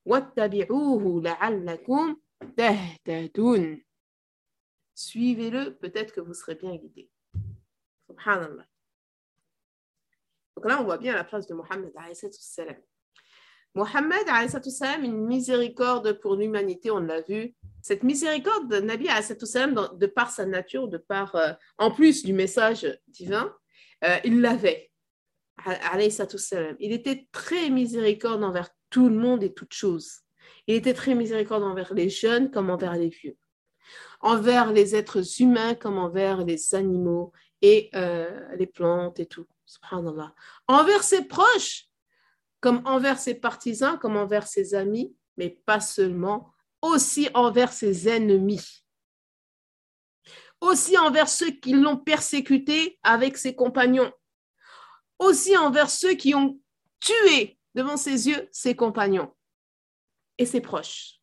واتبعوه 0.05 1.21
لعلكم 1.21 2.17
تهتدون. 2.57 3.81
Suivez-le, 4.95 5.71
peut-être 5.81 6.13
que 6.13 6.21
vous 6.21 6.33
serez 6.33 6.55
bien 6.55 6.75
guidés. 6.75 7.09
Donc 10.55 10.65
là, 10.65 10.81
on 10.81 10.83
voit 10.83 10.97
bien 10.97 11.13
la 11.13 11.23
place 11.23 11.47
de 11.47 11.53
Mohammed. 11.53 11.91
Mohammed, 13.73 14.27
une 15.03 15.25
miséricorde 15.25 16.13
pour 16.21 16.35
l'humanité, 16.35 16.91
on 16.91 16.99
l'a 16.99 17.21
vu. 17.21 17.53
Cette 17.81 18.03
miséricorde 18.03 18.69
de 18.69 18.79
Nabi, 18.79 19.05
de 19.05 20.05
par 20.05 20.31
sa 20.31 20.45
nature, 20.45 20.87
de 20.87 20.97
par, 20.97 21.35
euh, 21.35 21.51
en 21.77 21.91
plus 21.91 22.23
du 22.23 22.33
message 22.33 22.87
divin, 23.07 23.53
euh, 24.03 24.17
il 24.23 24.41
l'avait. 24.41 24.91
Il 26.79 26.91
était 26.91 27.27
très 27.31 27.69
miséricorde 27.69 28.43
envers 28.43 28.69
tout 28.89 29.09
le 29.09 29.15
monde 29.15 29.43
et 29.43 29.53
toutes 29.53 29.73
choses. 29.73 30.21
Il 30.67 30.75
était 30.75 30.93
très 30.93 31.15
miséricorde 31.15 31.63
envers 31.63 31.93
les 31.93 32.09
jeunes 32.09 32.51
comme 32.51 32.69
envers 32.69 32.93
les 32.93 33.09
vieux 33.09 33.37
envers 34.21 34.71
les 34.71 34.95
êtres 34.95 35.41
humains 35.41 35.75
comme 35.75 35.97
envers 35.97 36.43
les 36.43 36.73
animaux 36.73 37.31
et 37.61 37.89
euh, 37.95 38.55
les 38.55 38.67
plantes 38.67 39.19
et 39.19 39.25
tout. 39.25 39.47
Subhanallah. 39.65 40.33
Envers 40.67 41.03
ses 41.03 41.25
proches, 41.25 41.87
comme 42.59 42.81
envers 42.85 43.19
ses 43.19 43.35
partisans, 43.35 43.97
comme 43.99 44.17
envers 44.17 44.47
ses 44.47 44.75
amis, 44.75 45.15
mais 45.37 45.49
pas 45.49 45.79
seulement, 45.79 46.53
aussi 46.81 47.29
envers 47.33 47.73
ses 47.73 48.07
ennemis. 48.07 48.85
Aussi 50.61 50.97
envers 50.97 51.29
ceux 51.29 51.51
qui 51.51 51.73
l'ont 51.73 51.97
persécuté 51.97 52.99
avec 53.03 53.37
ses 53.37 53.55
compagnons. 53.55 54.11
Aussi 55.19 55.57
envers 55.57 55.89
ceux 55.89 56.13
qui 56.13 56.35
ont 56.35 56.59
tué 56.99 57.57
devant 57.73 57.97
ses 57.97 58.27
yeux 58.29 58.47
ses 58.51 58.75
compagnons 58.75 59.33
et 60.37 60.45
ses 60.45 60.61
proches 60.61 61.15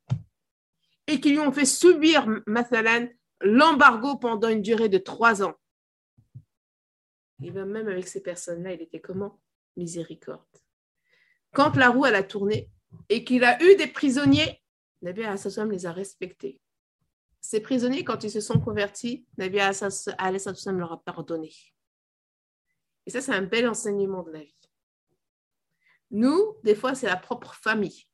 et 1.07 1.21
qui 1.21 1.31
lui 1.31 1.39
ont 1.39 1.53
fait 1.53 1.67
subir, 1.67 2.27
mathalan, 2.47 3.09
l'embargo 3.41 4.17
pendant 4.17 4.49
une 4.49 4.63
durée 4.63 4.89
de 4.89 4.99
trois 4.99 5.43
ans. 5.43 5.55
Et 7.43 7.51
même 7.51 7.89
avec 7.89 8.09
ces 8.09 8.23
personnes-là, 8.23 8.73
il 8.73 8.83
était 8.83 9.01
comment? 9.01 9.41
Miséricorde. 9.77 10.41
Quand 11.53 11.77
la 11.77 11.91
roue 11.91 12.07
elle 12.07 12.15
a 12.15 12.23
tourné 12.23 12.71
et 13.09 13.25
qu'il 13.25 13.45
a 13.45 13.63
eu 13.63 13.77
des 13.77 13.87
prisonniers, 13.87 14.63
Nabi 15.03 15.25
Assasam 15.25 15.71
les 15.71 15.87
a 15.87 15.93
respectés. 15.93 16.61
Ces 17.41 17.61
prisonniers, 17.61 18.05
quand 18.05 18.23
ils 18.23 18.31
se 18.31 18.41
sont 18.41 18.61
convertis, 18.61 19.27
Nabi 19.39 19.61
Assasam 19.61 20.79
leur 20.79 20.93
a 20.93 21.03
pardonné. 21.03 21.53
Et 23.07 23.11
ça, 23.11 23.21
c'est 23.21 23.35
un 23.35 23.43
bel 23.43 23.69
enseignement 23.69 24.23
de 24.23 24.31
la 24.31 24.41
vie. 24.41 24.57
Nous, 26.11 26.57
des 26.63 26.77
fois, 26.77 26.95
c'est 26.95 27.07
la 27.07 27.17
propre 27.17 27.55
famille. 27.55 28.05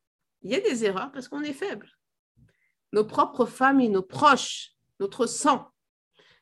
Il 0.42 0.50
y 0.50 0.54
a 0.54 0.60
des 0.60 0.84
erreurs 0.84 1.12
parce 1.12 1.28
qu'on 1.28 1.42
est 1.42 1.52
faible 1.52 1.90
nos 2.92 3.04
propres 3.04 3.46
familles, 3.46 3.90
nos 3.90 4.02
proches, 4.02 4.72
notre 5.00 5.26
sang. 5.26 5.68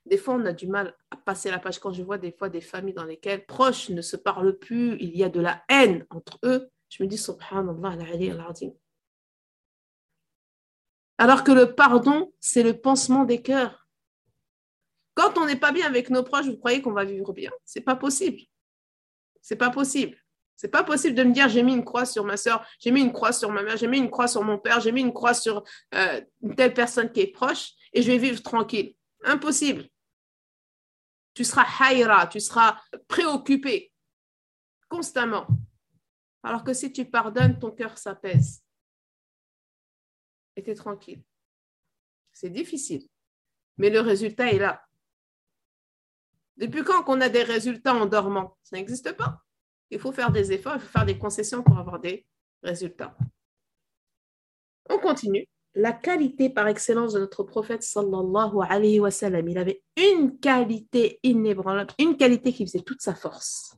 Des 0.07 0.17
fois, 0.17 0.35
on 0.35 0.45
a 0.47 0.53
du 0.53 0.67
mal 0.67 0.95
à 1.11 1.17
passer 1.17 1.51
la 1.51 1.59
page. 1.59 1.79
Quand 1.79 1.93
je 1.93 2.03
vois 2.03 2.19
des 2.19 2.33
fois 2.33 2.49
des 2.49 2.61
familles 2.61 2.95
dans 2.95 3.05
lesquelles 3.05 3.45
proches 3.45 3.91
ne 3.91 4.01
se 4.03 4.17
parlent 4.17 4.57
plus, 4.57 4.97
il 5.01 5.17
y 5.17 5.25
a 5.25 5.29
de 5.29 5.41
la 5.41 5.63
haine 5.69 6.07
entre 6.11 6.39
eux, 6.45 6.71
je 6.89 7.03
me 7.03 7.09
dis, 7.09 7.19
subhanallah, 7.19 7.97
alors 11.19 11.45
que 11.45 11.53
le 11.53 11.75
pardon, 11.75 12.33
c'est 12.41 12.63
le 12.63 12.79
pansement 12.79 13.25
des 13.25 13.41
cœurs. 13.43 13.89
Quand 15.15 15.39
on 15.39 15.47
n'est 15.47 15.57
pas 15.57 15.73
bien 15.73 15.87
avec 15.87 16.11
nos 16.11 16.23
proches, 16.23 16.47
vous 16.47 16.59
croyez 16.59 16.83
qu'on 16.83 16.93
va 16.93 17.05
vivre 17.05 17.33
bien? 17.33 17.51
C'est 17.65 17.81
pas 17.81 17.97
possible. 17.97 18.43
C'est 19.41 19.57
pas 19.57 19.71
possible. 19.71 20.17
C'est 20.57 20.69
pas 20.69 20.85
possible 20.85 21.15
de 21.15 21.23
me 21.23 21.33
dire 21.33 21.49
j'ai 21.49 21.63
mis 21.63 21.75
une 21.75 21.85
croix 21.85 22.07
sur 22.07 22.25
ma 22.25 22.37
soeur, 22.37 22.67
j'ai 22.79 22.91
mis 22.91 23.01
une 23.03 23.13
croix 23.13 23.33
sur 23.33 23.51
ma 23.51 23.63
mère, 23.63 23.77
j'ai 23.77 23.89
mis 23.89 23.99
une 23.99 24.11
croix 24.11 24.29
sur 24.29 24.43
mon 24.43 24.59
père, 24.59 24.81
j'ai 24.81 24.93
mis 24.93 25.03
une 25.03 25.13
croix 25.13 25.35
sur 25.35 25.63
euh, 25.95 26.21
une 26.43 26.55
telle 26.55 26.73
personne 26.73 27.13
qui 27.13 27.21
est 27.21 27.33
proche 27.33 27.73
et 27.93 28.03
je 28.03 28.11
vais 28.11 28.19
vivre 28.19 28.43
tranquille. 28.43 28.95
Impossible. 29.25 29.89
Tu 31.37 31.45
seras 31.45 31.66
haïra, 31.81 32.26
tu 32.26 32.40
seras 32.40 32.81
préoccupé 33.09 33.93
constamment. 34.88 35.47
Alors 36.43 36.64
que 36.64 36.73
si 36.73 36.90
tu 36.90 37.05
pardonnes, 37.05 37.59
ton 37.59 37.73
cœur 37.73 37.99
s'apaise. 37.99 38.64
Et 40.57 40.62
tu 40.62 40.71
es 40.71 40.75
tranquille. 40.75 41.23
C'est 42.33 42.49
difficile. 42.49 43.07
Mais 43.76 43.90
le 43.90 44.00
résultat 44.00 44.50
est 44.50 44.59
là. 44.59 44.83
Depuis 46.57 46.83
quand 46.83 47.02
qu'on 47.02 47.21
a 47.21 47.28
des 47.28 47.43
résultats 47.43 47.95
en 47.95 48.07
dormant? 48.07 48.57
Ça 48.62 48.76
n'existe 48.76 49.12
pas. 49.12 49.43
Il 49.90 50.00
faut 50.00 50.12
faire 50.12 50.33
des 50.33 50.52
efforts, 50.52 50.76
il 50.76 50.81
faut 50.81 50.88
faire 50.88 51.05
des 51.05 51.19
concessions 51.19 51.62
pour 51.62 51.78
avoir 51.78 52.00
des 52.00 52.26
résultats. 52.62 53.14
On 54.88 54.99
continue. 54.99 55.47
La 55.78 55.92
qualité 55.92 56.49
par 56.49 56.68
excellence 56.68 57.12
de 57.12 57.21
notre 57.21 57.42
prophète 57.42 57.83
sallallahu 57.83 58.56
alayhi 58.66 58.99
wa 58.99 59.11
sallam, 59.11 59.47
il 59.47 59.59
avait 59.59 59.83
une 59.95 60.38
qualité 60.38 61.21
inébranlable, 61.23 61.92
une 61.99 62.16
qualité 62.16 62.50
qui 62.50 62.64
faisait 62.64 62.80
toute 62.80 63.02
sa 63.02 63.14
force. 63.14 63.76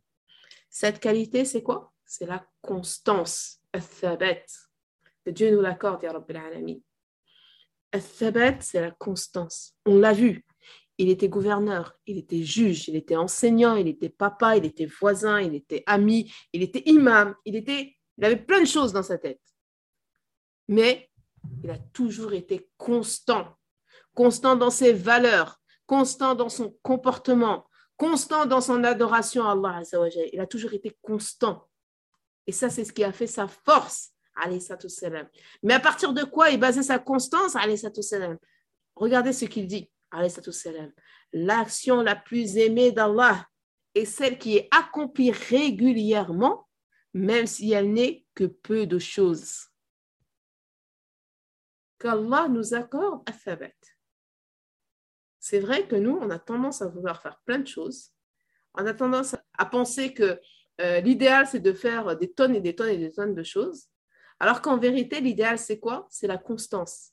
Cette 0.71 1.01
qualité, 1.01 1.45
c'est 1.45 1.65
quoi? 1.65 1.93
C'est 2.05 2.27
la 2.27 2.47
constance, 2.63 3.61
al-thabat. 3.73 4.45
Que 5.25 5.31
Dieu 5.33 5.51
nous 5.51 5.61
l'accorde, 5.61 6.05
ya 6.05 6.13
Rabbil 6.13 6.37
Alamin. 6.37 6.77
Al-thabat, 7.91 8.61
c'est 8.61 8.81
la 8.81 8.93
constance. 8.93 9.75
On 9.85 9.99
l'a 9.99 10.13
vu, 10.13 10.47
il 10.99 11.09
était 11.09 11.29
gouverneur, 11.29 11.99
il 12.07 12.19
était 12.19 12.45
juge, 12.45 12.87
il 12.87 12.95
était 12.95 13.17
enseignant, 13.17 13.75
il 13.75 13.89
était 13.89 14.09
papa, 14.09 14.57
il 14.57 14.65
était 14.65 14.87
voisin, 14.87 15.41
il 15.41 15.57
était 15.57 15.83
ami, 15.87 16.33
il 16.53 16.63
était 16.63 16.83
imam, 16.87 17.35
il, 17.45 17.57
était, 17.57 17.97
il 18.19 18.25
avait 18.25 18.37
plein 18.45 18.61
de 18.61 18.67
choses 18.67 18.93
dans 18.93 19.03
sa 19.03 19.19
tête. 19.19 19.41
Mais 20.69 21.08
il 21.63 21.71
a 21.71 21.79
toujours 21.79 22.33
été 22.33 22.69
constant, 22.77 23.57
constant 24.15 24.57
dans 24.57 24.71
ses 24.71 24.93
valeurs, 24.93 25.61
constant 25.87 26.35
dans 26.35 26.49
son 26.49 26.77
comportement, 26.83 27.67
constant 27.97 28.47
dans 28.47 28.61
son 28.61 28.85
adoration 28.85 29.45
à 29.45 29.53
Allah. 29.53 29.83
Il 30.33 30.41
a 30.41 30.47
toujours 30.47 30.73
été 30.75 30.97
constant. 31.03 31.69
Et 32.47 32.53
ça, 32.53 32.71
c'est 32.71 32.85
ce 32.85 32.93
qui 32.93 33.05
a 33.05 33.13
fait 33.13 33.27
sa 33.27 33.49
force. 33.49 34.13
Mais 35.63 35.75
à 35.75 35.81
partir 35.81 36.13
de 36.13 36.23
quoi 36.25 36.51
il 36.51 36.61
basait 36.61 36.83
sa 36.83 36.99
constance 36.99 37.57
Regardez 38.95 39.33
ce 39.33 39.45
qu'il 39.45 39.67
dit. 39.67 39.91
L'action 41.33 42.03
la 42.03 42.17
plus 42.17 42.57
aimée 42.57 42.93
d'Allah 42.93 43.47
est 43.95 44.05
celle 44.05 44.39
qui 44.39 44.57
est 44.57 44.69
accomplie 44.71 45.31
régulièrement, 45.31 46.69
même 47.13 47.47
si 47.47 47.73
elle 47.73 47.93
n'est 47.93 48.25
que 48.35 48.45
peu 48.45 48.87
de 48.87 48.99
choses. 48.99 49.68
Qu'Allah 51.99 52.49
nous 52.49 52.75
accorde 52.75 53.29
à 53.29 53.33
Thabat. 53.33 53.73
C'est 55.41 55.61
vrai 55.61 55.87
que 55.87 55.97
nous, 55.97 56.17
on 56.21 56.31
a 56.31 56.39
tendance 56.39 56.83
à 56.83 56.89
vouloir 56.89 57.23
faire 57.23 57.41
plein 57.45 57.59
de 57.59 57.67
choses. 57.67 58.13
On 58.75 58.87
a 58.87 58.95
tendance 58.95 59.35
à 59.57 59.67
penser 59.67 60.15
que 60.15 60.41
euh, 60.81 61.01
l'idéal, 61.01 61.47
c'est 61.47 61.61
de 61.61 61.73
faire 61.73 62.17
des 62.17 62.33
tonnes 62.33 62.55
et 62.55 62.61
des 62.61 62.75
tonnes 62.75 62.91
et 62.91 62.99
des 62.99 63.13
tonnes 63.13 63.35
de 63.35 63.43
choses. 63.43 63.89
Alors 64.41 64.63
qu'en 64.63 64.79
vérité, 64.79 65.21
l'idéal, 65.21 65.59
c'est 65.59 65.81
quoi? 65.81 66.07
C'est 66.11 66.27
la 66.27 66.39
constance. 66.39 67.13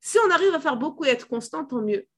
Si 0.00 0.18
on 0.26 0.30
arrive 0.30 0.52
à 0.54 0.60
faire 0.60 0.76
beaucoup 0.76 1.04
et 1.04 1.10
être 1.10 1.28
constant, 1.28 1.64
tant 1.64 1.80
mieux. 1.80 2.08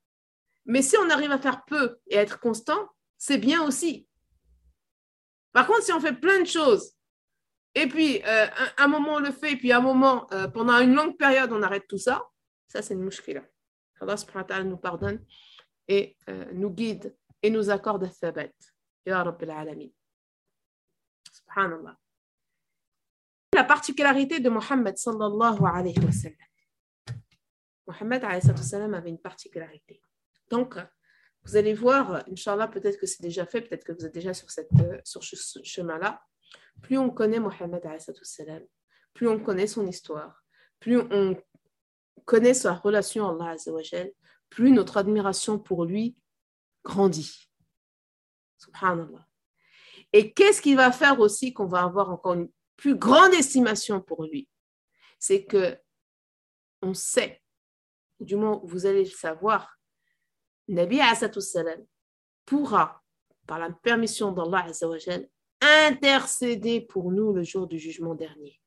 Mais 0.65 0.81
si 0.81 0.97
on 0.97 1.11
arrive 1.11 1.33
à 1.33 1.39
faire 1.39 1.65
peu 1.67 1.99
et 2.07 2.17
être 2.17 2.41
constant, 2.41 2.89
c'est 3.19 3.37
bien 3.37 3.63
aussi. 3.63 4.09
Par 5.53 5.67
contre, 5.67 5.83
si 5.83 5.93
on 5.93 6.01
fait 6.01 6.15
plein 6.15 6.41
de 6.41 6.47
choses, 6.47 6.95
et 7.75 7.89
puis 7.89 8.23
euh, 8.25 8.47
un, 8.79 8.87
moment 8.87 9.15
on 9.15 9.19
le 9.19 9.33
fait, 9.33 9.53
et 9.53 9.57
puis 9.57 9.73
un 9.73 9.81
moment, 9.81 10.33
euh, 10.33 10.49
pendant 10.49 10.79
une 10.79 10.95
longue 10.95 11.17
période, 11.17 11.51
on 11.53 11.63
arrête 11.63 11.87
tout 11.89 11.99
ça, 11.99 12.23
ça 12.69 12.83
c'est 12.83 12.95
une 12.95 13.03
mouchkila. 13.03 13.43
Allah 14.01 14.65
nous 14.65 14.77
pardonne 14.77 15.25
et 15.89 16.17
euh, 16.29 16.45
nous 16.53 16.71
guide 16.71 17.17
et 17.43 17.51
nous 17.51 17.71
accorde 17.71 18.11
thabat. 18.21 18.53
Ya 19.07 19.23
Rabbil 19.23 19.51
Alamin. 19.51 19.89
Subhanallah. 21.33 21.97
La 23.55 23.65
particularité 23.65 24.41
de 24.41 24.49
Mohammed 24.49 24.97
sallallahu 24.97 25.65
alayhi 25.65 25.99
wa 26.01 26.13
sallam. 26.13 26.37
Mohammed 27.87 28.25
avait 28.25 29.11
une 29.11 29.21
particularité. 29.21 30.01
Donc, 30.51 30.77
vous 31.45 31.57
allez 31.57 31.75
voir, 31.75 32.25
Inch'Allah, 32.31 32.69
peut-être 32.69 32.99
que 32.99 33.07
c'est 33.07 33.23
déjà 33.23 33.45
fait, 33.45 33.61
peut-être 33.61 33.85
que 33.85 33.93
vous 33.93 34.07
êtes 34.07 34.15
déjà 34.15 34.33
sur, 34.33 34.51
cette, 34.51 34.71
sur 35.05 35.23
ce 35.23 35.63
chemin-là. 35.63 36.23
Plus 36.83 36.99
on 36.99 37.11
connaît 37.11 37.41
Mohammed, 37.41 37.83
plus 39.15 39.29
on 39.29 39.39
connaît 39.41 39.67
son 39.67 39.87
histoire, 39.87 40.45
plus 40.81 40.99
on 40.99 41.37
connaît 42.25 42.55
sa 42.55 42.75
relation 42.75 43.27
à 43.27 43.31
Allah, 43.31 43.57
plus 44.51 44.71
notre 44.71 44.97
admiration 44.97 45.59
pour 45.59 45.85
lui 45.85 46.17
grandit. 46.85 47.51
Subhanallah. 48.59 49.27
Et 50.13 50.33
qu'est-ce 50.33 50.63
qui 50.63 50.75
va 50.75 50.93
faire 50.93 51.19
aussi 51.21 51.53
qu'on 51.53 51.67
va 51.67 51.83
avoir 51.83 52.11
encore 52.11 52.35
une 52.35 52.51
plus 52.77 52.97
grande 52.97 53.35
estimation 53.35 54.01
pour 54.01 54.25
lui? 54.25 54.49
C'est 55.19 55.45
que 55.45 55.79
on 56.83 56.95
sait, 56.95 57.43
du 58.21 58.37
moins 58.37 58.61
vous 58.65 58.87
allez 58.87 59.05
le 59.05 59.11
savoir, 59.11 59.79
Nabi 60.69 61.01
salam 61.41 61.85
pourra, 62.45 63.03
par 63.47 63.59
la 63.59 63.71
permission 63.71 64.33
d'Allah 64.33 64.67
intercéder 65.87 66.81
pour 66.81 67.11
nous 67.11 67.33
le 67.33 67.43
jour 67.43 67.67
du 67.67 67.79
jugement 67.79 68.15
dernier. 68.15 68.61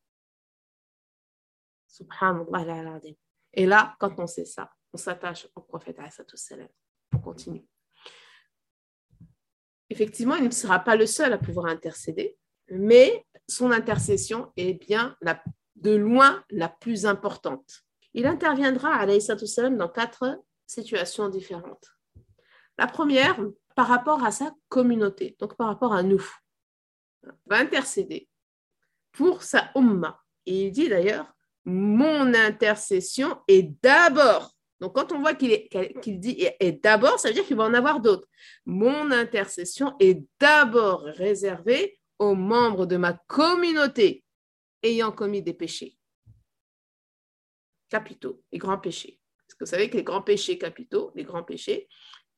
Subhanallah. 1.88 3.00
Et 3.54 3.66
là, 3.66 3.96
quand 4.00 4.20
on 4.20 4.28
sait 4.28 4.46
ça, 4.46 4.70
on 4.94 4.98
s'attache 4.98 5.48
au 5.56 5.62
prophète 5.62 6.00
salam. 6.36 6.68
On 7.14 7.20
continue. 7.20 7.66
Effectivement, 9.90 10.36
il 10.36 10.46
ne 10.46 10.52
sera 10.52 10.80
pas 10.80 10.96
le 10.96 11.06
seul 11.06 11.32
à 11.34 11.38
pouvoir 11.38 11.68
intercéder, 11.68 12.38
mais 12.70 13.26
son 13.48 13.72
intercession 13.72 14.52
est 14.58 14.74
bien 14.74 15.16
la, 15.22 15.42
de 15.76 15.96
loin 15.96 16.44
la 16.50 16.68
plus 16.68 17.06
importante. 17.06 17.84
Il 18.14 18.26
interviendra, 18.26 18.94
alayhi 18.96 19.22
salam, 19.22 19.78
dans 19.78 19.90
quatre 19.90 20.40
situations 20.66 21.30
différentes. 21.30 21.90
La 22.78 22.88
première, 22.88 23.40
par 23.76 23.88
rapport 23.88 24.24
à 24.24 24.32
sa 24.32 24.54
communauté, 24.70 25.36
donc 25.40 25.56
par 25.56 25.68
rapport 25.68 25.94
à 25.94 26.04
nous, 26.04 26.24
va 27.46 27.58
intercéder 27.58 28.28
pour 29.12 29.44
sa 29.44 29.72
umma. 29.76 30.22
Et 30.46 30.68
il 30.68 30.72
dit 30.72 30.90
d'ailleurs, 30.90 31.34
mon 31.66 32.34
intercession 32.34 33.38
est 33.48 33.64
d'abord. 33.84 34.56
Donc 34.80 34.96
quand 34.96 35.12
on 35.12 35.20
voit 35.20 35.34
qu'il 35.34 35.68
dit 36.20 36.48
est 36.60 36.84
d'abord, 36.84 37.20
ça 37.20 37.30
veut 37.30 37.34
dire 37.34 37.46
qu'il 37.46 37.58
va 37.58 37.66
en 37.66 37.74
avoir 37.74 38.00
d'autres. 38.00 38.28
Mon 38.66 39.12
intercession 39.12 39.96
est 40.00 40.24
d'abord 40.40 41.02
réservée 41.02 42.00
aux 42.20 42.36
membres 42.36 42.86
de 42.86 42.98
ma 42.98 43.14
communauté 43.28 44.24
ayant 44.84 45.12
commis 45.12 45.42
des 45.42 45.54
péchés 45.54 45.98
capitaux, 47.90 48.44
les 48.52 48.58
grands 48.58 48.78
péchés. 48.78 49.20
Parce 49.48 49.56
que 49.56 49.66
vous 49.66 49.70
savez 49.70 49.90
que 49.90 49.98
les 49.98 50.04
grands 50.04 50.22
péchés 50.22 50.58
capitaux, 50.58 51.12
les 51.16 51.24
grands 51.24 51.44
péchés, 51.44 51.88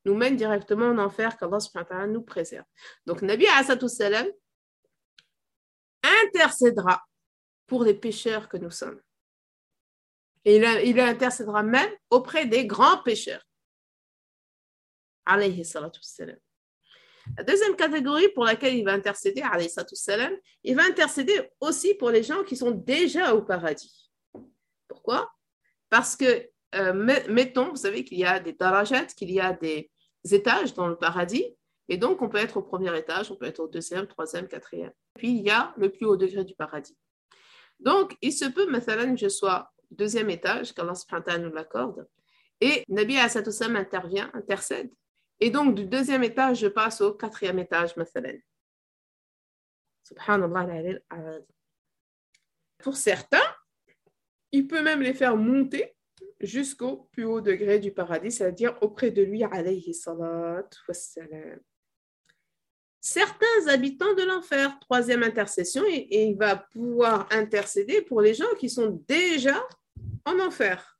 nous 0.05 0.15
mènent 0.15 0.35
directement 0.35 0.87
en 0.87 0.97
enfer 0.97 1.37
qu'Allah 1.37 2.07
nous 2.07 2.21
préserve. 2.21 2.65
Donc 3.05 3.21
Nabi 3.21 3.45
salam 3.87 4.27
intercédera 6.03 7.03
pour 7.67 7.83
les 7.83 7.93
pécheurs 7.93 8.49
que 8.49 8.57
nous 8.57 8.71
sommes. 8.71 8.99
Et 10.45 10.55
il, 10.55 10.99
intercédera 10.99 11.63
même 11.63 11.91
auprès 12.09 12.45
des 12.45 12.65
grands 12.65 13.03
pécheurs. 13.03 13.45
La 17.37 17.43
deuxième 17.43 17.75
catégorie 17.75 18.29
pour 18.29 18.45
laquelle 18.45 18.75
il 18.75 18.83
va 18.83 18.93
intercéder, 18.93 19.43
il 20.63 20.75
va 20.75 20.83
intercéder 20.83 21.51
aussi 21.59 21.93
pour 21.95 22.09
les 22.09 22.23
gens 22.23 22.43
qui 22.43 22.55
sont 22.55 22.71
déjà 22.71 23.35
au 23.35 23.43
paradis. 23.43 24.09
Pourquoi? 24.87 25.31
Parce 25.89 26.15
que, 26.15 26.49
euh, 26.75 26.93
mettons, 27.29 27.69
vous 27.69 27.75
savez 27.75 28.03
qu'il 28.03 28.17
y 28.17 28.25
a 28.25 28.39
des 28.39 28.53
darajat, 28.53 29.05
qu'il 29.05 29.31
y 29.31 29.39
a 29.39 29.53
des 29.53 29.91
étages 30.31 30.73
dans 30.73 30.87
le 30.87 30.97
paradis, 30.97 31.55
et 31.89 31.97
donc, 31.97 32.21
on 32.21 32.29
peut 32.29 32.37
être 32.37 32.57
au 32.57 32.61
premier 32.61 32.95
étage, 32.97 33.31
on 33.31 33.35
peut 33.35 33.47
être 33.47 33.59
au 33.59 33.67
deuxième, 33.67 34.05
troisième, 34.05 34.47
quatrième. 34.47 34.93
Puis, 35.15 35.29
il 35.29 35.43
y 35.43 35.49
a 35.49 35.73
le 35.75 35.91
plus 35.91 36.05
haut 36.05 36.15
degré 36.15 36.45
du 36.45 36.53
paradis. 36.53 36.95
Donc, 37.79 38.15
il 38.21 38.31
se 38.31 38.45
peut, 38.45 38.67
que 38.67 39.17
je 39.17 39.27
sois 39.27 39.71
au 39.91 39.95
deuxième 39.95 40.29
étage, 40.29 40.73
qu'Allah 40.73 40.93
nous 41.39 41.51
l'accorde, 41.51 42.07
et 42.61 42.83
Nabi 42.89 43.17
Assatousam 43.17 43.75
intervient, 43.75 44.29
intercède. 44.33 44.91
Et 45.39 45.49
donc, 45.49 45.73
du 45.73 45.85
deuxième 45.85 46.23
étage, 46.23 46.59
je 46.59 46.67
passe 46.67 47.01
au 47.01 47.13
quatrième 47.13 47.57
étage, 47.57 47.95
mathalan. 47.95 48.37
Subhanallah, 50.03 50.99
pour 52.77 52.97
certains, 52.97 53.37
il 54.51 54.67
peut 54.67 54.81
même 54.81 55.01
les 55.01 55.13
faire 55.13 55.37
monter 55.37 55.95
jusqu'au 56.39 57.09
plus 57.11 57.25
haut 57.25 57.41
degré 57.41 57.79
du 57.79 57.91
paradis, 57.91 58.31
c'est-à-dire 58.31 58.77
auprès 58.81 59.11
de 59.11 59.21
lui, 59.21 59.43
alayhi 59.43 59.93
salat 59.93 60.69
wassalam. 60.87 61.59
Certains 63.01 63.67
habitants 63.67 64.13
de 64.15 64.23
l'enfer, 64.23 64.77
troisième 64.79 65.23
intercession, 65.23 65.83
et, 65.87 66.25
il 66.29 66.37
va 66.37 66.57
pouvoir 66.57 67.27
intercéder 67.31 68.01
pour 68.01 68.21
les 68.21 68.33
gens 68.33 68.53
qui 68.59 68.69
sont 68.69 69.03
déjà 69.07 69.65
en 70.25 70.39
enfer. 70.39 70.99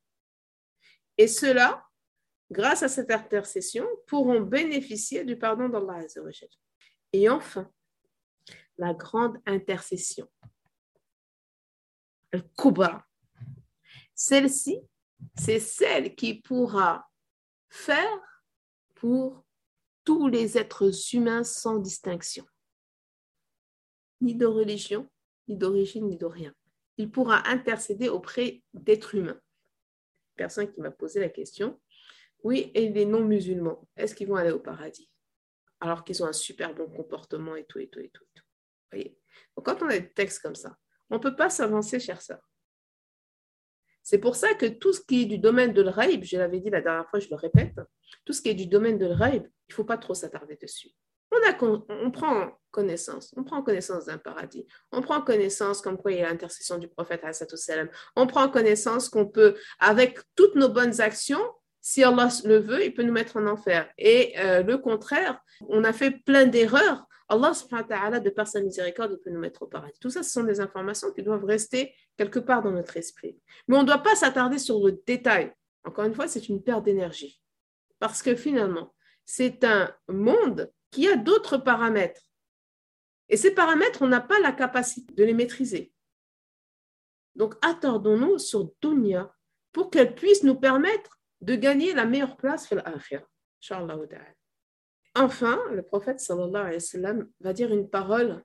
Et 1.18 1.28
cela 1.28 1.84
grâce 2.50 2.82
à 2.82 2.88
cette 2.88 3.10
intercession, 3.10 3.86
pourront 4.06 4.40
bénéficier 4.40 5.24
du 5.24 5.38
pardon 5.38 5.68
d'Allah 5.68 6.04
Et 7.12 7.28
enfin, 7.28 7.70
la 8.76 8.94
grande 8.94 9.38
intercession, 9.46 10.28
le 12.32 12.42
kubra. 12.56 13.06
Celle-ci, 14.14 14.80
c'est 15.36 15.60
celle 15.60 16.14
qui 16.14 16.34
pourra 16.34 17.08
faire 17.68 18.20
pour 18.94 19.44
tous 20.04 20.28
les 20.28 20.58
êtres 20.58 20.90
humains 21.14 21.44
sans 21.44 21.78
distinction, 21.78 22.46
ni 24.20 24.34
de 24.34 24.46
religion, 24.46 25.08
ni 25.48 25.56
d'origine, 25.56 26.08
ni 26.08 26.16
de 26.16 26.26
rien. 26.26 26.54
Il 26.96 27.10
pourra 27.10 27.48
intercéder 27.48 28.08
auprès 28.08 28.62
d'êtres 28.74 29.14
humains. 29.14 29.40
Personne 30.36 30.72
qui 30.72 30.80
m'a 30.80 30.90
posé 30.90 31.20
la 31.20 31.28
question, 31.28 31.80
oui, 32.42 32.70
et 32.74 32.88
les 32.88 33.04
non-musulmans, 33.04 33.86
est-ce 33.96 34.14
qu'ils 34.14 34.28
vont 34.28 34.36
aller 34.36 34.50
au 34.50 34.60
paradis? 34.60 35.10
Alors 35.80 36.04
qu'ils 36.04 36.22
ont 36.22 36.26
un 36.26 36.32
super 36.32 36.74
bon 36.74 36.88
comportement 36.88 37.56
et 37.56 37.64
tout, 37.64 37.78
et 37.78 37.88
tout, 37.88 38.00
et 38.00 38.10
tout. 38.10 38.24
voyez? 38.92 39.18
Donc, 39.56 39.66
quand 39.66 39.82
on 39.82 39.88
a 39.88 39.98
des 39.98 40.12
textes 40.12 40.40
comme 40.40 40.54
ça, 40.54 40.76
on 41.10 41.16
ne 41.16 41.20
peut 41.20 41.36
pas 41.36 41.50
s'avancer, 41.50 42.00
chers 42.00 42.22
sœurs. 42.22 42.50
C'est 44.02 44.18
pour 44.18 44.36
ça 44.36 44.54
que 44.54 44.66
tout 44.66 44.92
ce 44.92 45.00
qui 45.00 45.22
est 45.22 45.26
du 45.26 45.38
domaine 45.38 45.72
de 45.72 45.82
l'raïb, 45.82 46.24
je 46.24 46.36
l'avais 46.36 46.60
dit 46.60 46.70
la 46.70 46.80
dernière 46.80 47.08
fois, 47.08 47.20
je 47.20 47.28
le 47.28 47.36
répète, 47.36 47.74
tout 48.24 48.32
ce 48.32 48.40
qui 48.40 48.48
est 48.48 48.54
du 48.54 48.66
domaine 48.66 48.98
de 48.98 49.06
l'raïb, 49.06 49.46
il 49.70 49.72
ne 49.72 49.76
faut 49.76 49.84
pas 49.84 49.98
trop 49.98 50.14
s'attarder 50.14 50.56
dessus. 50.60 50.90
On, 51.32 52.10
prend 52.10 52.58
connaissance, 52.72 53.32
on 53.36 53.44
prend 53.44 53.62
connaissance 53.62 54.06
d'un 54.06 54.18
paradis, 54.18 54.66
on 54.90 55.00
prend 55.00 55.20
connaissance 55.20 55.80
comme 55.80 55.96
quoi 55.96 56.10
il 56.10 56.18
y 56.18 56.22
a 56.22 56.28
l'intercession 56.28 56.76
du 56.76 56.88
prophète, 56.88 57.22
on 58.16 58.26
prend 58.26 58.48
connaissance 58.48 59.08
qu'on 59.08 59.26
peut, 59.26 59.56
avec 59.78 60.18
toutes 60.34 60.56
nos 60.56 60.68
bonnes 60.68 61.00
actions, 61.00 61.40
si 61.80 62.02
Allah 62.02 62.28
le 62.44 62.58
veut, 62.58 62.84
il 62.84 62.92
peut 62.92 63.04
nous 63.04 63.12
mettre 63.12 63.36
en 63.36 63.46
enfer. 63.46 63.88
Et 63.96 64.34
euh, 64.38 64.62
le 64.64 64.76
contraire, 64.78 65.40
on 65.68 65.84
a 65.84 65.92
fait 65.92 66.10
plein 66.10 66.46
d'erreurs. 66.46 67.06
Allah, 67.28 67.52
de 68.20 68.30
par 68.30 68.48
sa 68.48 68.60
miséricorde, 68.60 69.20
peut 69.22 69.30
nous 69.30 69.38
mettre 69.38 69.62
au 69.62 69.66
paradis. 69.66 69.98
Tout 70.00 70.10
ça, 70.10 70.24
ce 70.24 70.30
sont 70.30 70.42
des 70.42 70.58
informations 70.58 71.12
qui 71.12 71.22
doivent 71.22 71.44
rester 71.44 71.94
quelque 72.16 72.40
part 72.40 72.60
dans 72.60 72.72
notre 72.72 72.96
esprit. 72.96 73.38
Mais 73.68 73.76
on 73.76 73.82
ne 73.82 73.86
doit 73.86 74.02
pas 74.02 74.16
s'attarder 74.16 74.58
sur 74.58 74.84
le 74.84 75.00
détail. 75.06 75.52
Encore 75.84 76.04
une 76.04 76.14
fois, 76.14 76.26
c'est 76.26 76.48
une 76.48 76.60
perte 76.60 76.84
d'énergie. 76.84 77.40
Parce 78.00 78.20
que 78.20 78.34
finalement, 78.34 78.92
c'est 79.26 79.64
un 79.64 79.94
monde 80.08 80.72
qui 80.90 81.08
a 81.08 81.16
d'autres 81.16 81.56
paramètres. 81.56 82.22
Et 83.28 83.36
ces 83.36 83.52
paramètres, 83.52 84.02
on 84.02 84.08
n'a 84.08 84.20
pas 84.20 84.40
la 84.40 84.52
capacité 84.52 85.14
de 85.14 85.24
les 85.24 85.34
maîtriser. 85.34 85.92
Donc, 87.36 87.54
attardons-nous 87.62 88.38
sur 88.38 88.72
Dunya 88.82 89.32
pour 89.72 89.90
qu'elle 89.90 90.14
puisse 90.14 90.42
nous 90.42 90.56
permettre 90.56 91.20
de 91.40 91.54
gagner 91.54 91.94
la 91.94 92.04
meilleure 92.04 92.36
place 92.36 92.70
akhirah. 92.72 93.26
Enfin, 95.14 95.60
le 95.70 95.82
prophète 95.82 96.20
sallallahu 96.20 96.62
alayhi 96.62 96.74
wa 96.74 96.80
sallam 96.80 97.30
va 97.40 97.52
dire 97.52 97.72
une 97.72 97.88
parole 97.88 98.42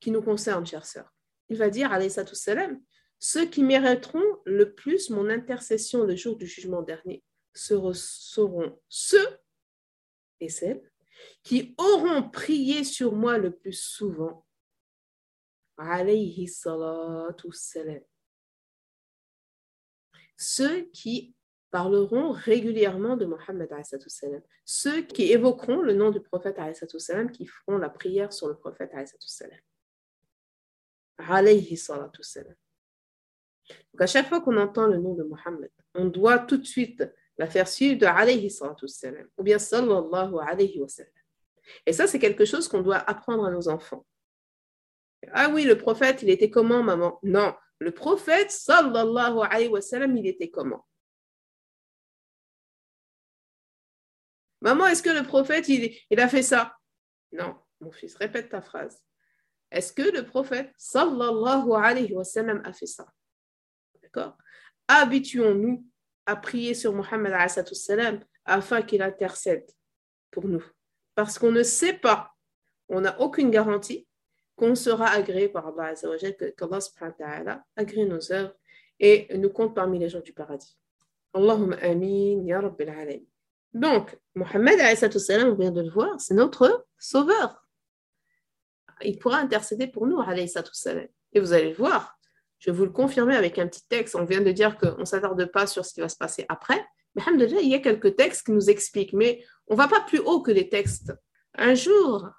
qui 0.00 0.10
nous 0.10 0.22
concerne, 0.22 0.66
chers 0.66 0.86
sœurs. 0.86 1.12
Il 1.48 1.56
va 1.56 1.70
dire, 1.70 1.92
alayhi 1.92 2.10
salam, 2.10 2.80
ceux 3.18 3.46
qui 3.46 3.62
mériteront 3.62 4.40
le 4.44 4.74
plus 4.74 5.10
mon 5.10 5.28
intercession 5.28 6.04
le 6.04 6.16
jour 6.16 6.36
du 6.36 6.46
jugement 6.46 6.82
dernier 6.82 7.22
seront 7.54 7.92
ceux 8.88 9.28
qui 11.42 11.74
auront 11.78 12.28
prié 12.30 12.84
sur 12.84 13.12
moi 13.12 13.38
le 13.38 13.50
plus 13.50 13.72
souvent. 13.72 14.46
Alayhi 15.76 16.48
salatu. 16.48 17.48
Ceux 20.36 20.82
qui 20.92 21.34
parleront 21.70 22.30
régulièrement 22.30 23.16
de 23.16 23.24
Mohammed. 23.24 23.72
Ceux 24.64 25.02
qui 25.02 25.32
évoqueront 25.32 25.80
le 25.80 25.94
nom 25.94 26.10
du 26.10 26.20
prophète 26.20 26.58
salam, 26.98 27.30
qui 27.30 27.46
feront 27.46 27.78
la 27.78 27.88
prière 27.88 28.32
sur 28.32 28.48
le 28.48 28.56
prophète 28.56 28.92
salam. 29.20 29.58
Alayhi. 31.18 31.80
Donc 33.92 34.00
à 34.00 34.06
chaque 34.06 34.28
fois 34.28 34.40
qu'on 34.40 34.56
entend 34.56 34.86
le 34.86 34.98
nom 34.98 35.14
de 35.14 35.22
Mohammed, 35.22 35.70
on 35.94 36.06
doit 36.06 36.38
tout 36.38 36.56
de 36.56 36.64
suite 36.64 37.04
la 37.42 37.48
faire 37.48 37.66
suivre 37.66 37.98
de 37.98 38.06
alayhi 38.06 38.48
salatu 38.50 38.86
salam 38.86 39.26
ou 39.36 39.42
bien 39.42 39.58
sallallahu 39.58 40.38
alayhi 40.38 40.78
wa 40.78 40.86
sallam. 40.86 41.12
Et 41.86 41.92
ça, 41.92 42.06
c'est 42.06 42.20
quelque 42.20 42.44
chose 42.44 42.68
qu'on 42.68 42.82
doit 42.82 42.98
apprendre 42.98 43.44
à 43.44 43.50
nos 43.50 43.68
enfants. 43.68 44.06
Ah 45.32 45.48
oui, 45.48 45.64
le 45.64 45.76
prophète, 45.76 46.22
il 46.22 46.30
était 46.30 46.50
comment, 46.50 46.84
maman? 46.84 47.18
Non, 47.24 47.52
le 47.80 47.90
prophète, 47.90 48.52
sallallahu 48.52 49.40
alayhi 49.50 49.68
wa 49.68 49.80
sallam, 49.80 50.16
il 50.16 50.28
était 50.28 50.50
comment? 50.50 50.86
Maman, 54.60 54.86
est-ce 54.86 55.02
que 55.02 55.10
le 55.10 55.24
prophète, 55.24 55.68
il, 55.68 55.98
il 56.10 56.20
a 56.20 56.28
fait 56.28 56.44
ça? 56.44 56.76
Non, 57.32 57.56
mon 57.80 57.90
fils, 57.90 58.14
répète 58.14 58.50
ta 58.50 58.62
phrase. 58.62 59.02
Est-ce 59.72 59.92
que 59.92 60.08
le 60.16 60.24
prophète, 60.24 60.72
sallallahu 60.76 61.72
alayhi 61.72 62.14
wa 62.14 62.22
sallam, 62.22 62.62
a 62.64 62.72
fait 62.72 62.86
ça? 62.86 63.06
D'accord? 64.00 64.38
Habituons-nous 64.86 65.84
à 66.26 66.36
prier 66.36 66.74
sur 66.74 66.92
Mohammed 66.92 67.32
afin 68.44 68.82
qu'il 68.82 69.02
intercède 69.02 69.68
pour 70.30 70.48
nous. 70.48 70.64
Parce 71.14 71.38
qu'on 71.38 71.52
ne 71.52 71.62
sait 71.62 71.94
pas, 71.94 72.32
on 72.88 73.00
n'a 73.02 73.20
aucune 73.20 73.50
garantie 73.50 74.06
qu'on 74.56 74.74
sera 74.74 75.08
agréé 75.08 75.48
par 75.48 75.66
Allah 75.68 75.86
Azzawajal, 75.88 76.36
qu'Allah 76.36 77.64
agrée 77.76 78.04
nos 78.04 78.32
œuvres 78.32 78.54
et 79.00 79.28
nous 79.36 79.50
compte 79.50 79.74
parmi 79.74 79.98
les 79.98 80.08
gens 80.08 80.20
du 80.20 80.32
paradis. 80.32 80.78
Allahumma 81.34 81.76
amin, 81.76 82.44
ya 82.46 82.60
rabbil 82.60 82.88
alamin. 82.88 83.24
Donc, 83.72 84.18
Mohammed, 84.34 84.78
on 84.80 85.54
vient 85.54 85.70
de 85.70 85.80
le 85.80 85.90
voir, 85.90 86.20
c'est 86.20 86.34
notre 86.34 86.86
sauveur. 86.98 87.66
Il 89.00 89.18
pourra 89.18 89.38
intercéder 89.38 89.86
pour 89.86 90.06
nous, 90.06 90.20
et 91.32 91.40
vous 91.40 91.52
allez 91.52 91.70
le 91.70 91.74
voir, 91.74 92.18
je 92.62 92.70
vais 92.70 92.76
vous 92.76 92.84
le 92.84 92.92
confirmer 92.92 93.34
avec 93.34 93.58
un 93.58 93.66
petit 93.66 93.84
texte. 93.88 94.14
On 94.14 94.24
vient 94.24 94.40
de 94.40 94.52
dire 94.52 94.78
qu'on 94.78 95.00
ne 95.00 95.04
s'attarde 95.04 95.44
pas 95.46 95.66
sur 95.66 95.84
ce 95.84 95.92
qui 95.92 96.00
va 96.00 96.08
se 96.08 96.16
passer 96.16 96.46
après. 96.48 96.86
Mais 97.16 97.22
il 97.40 97.68
y 97.68 97.74
a 97.74 97.80
quelques 97.80 98.14
textes 98.14 98.46
qui 98.46 98.52
nous 98.52 98.70
expliquent, 98.70 99.14
mais 99.14 99.44
on 99.66 99.74
ne 99.74 99.78
va 99.78 99.88
pas 99.88 100.00
plus 100.00 100.20
haut 100.20 100.42
que 100.42 100.52
les 100.52 100.68
textes. 100.68 101.12
Un 101.54 101.74
jour, 101.74 102.30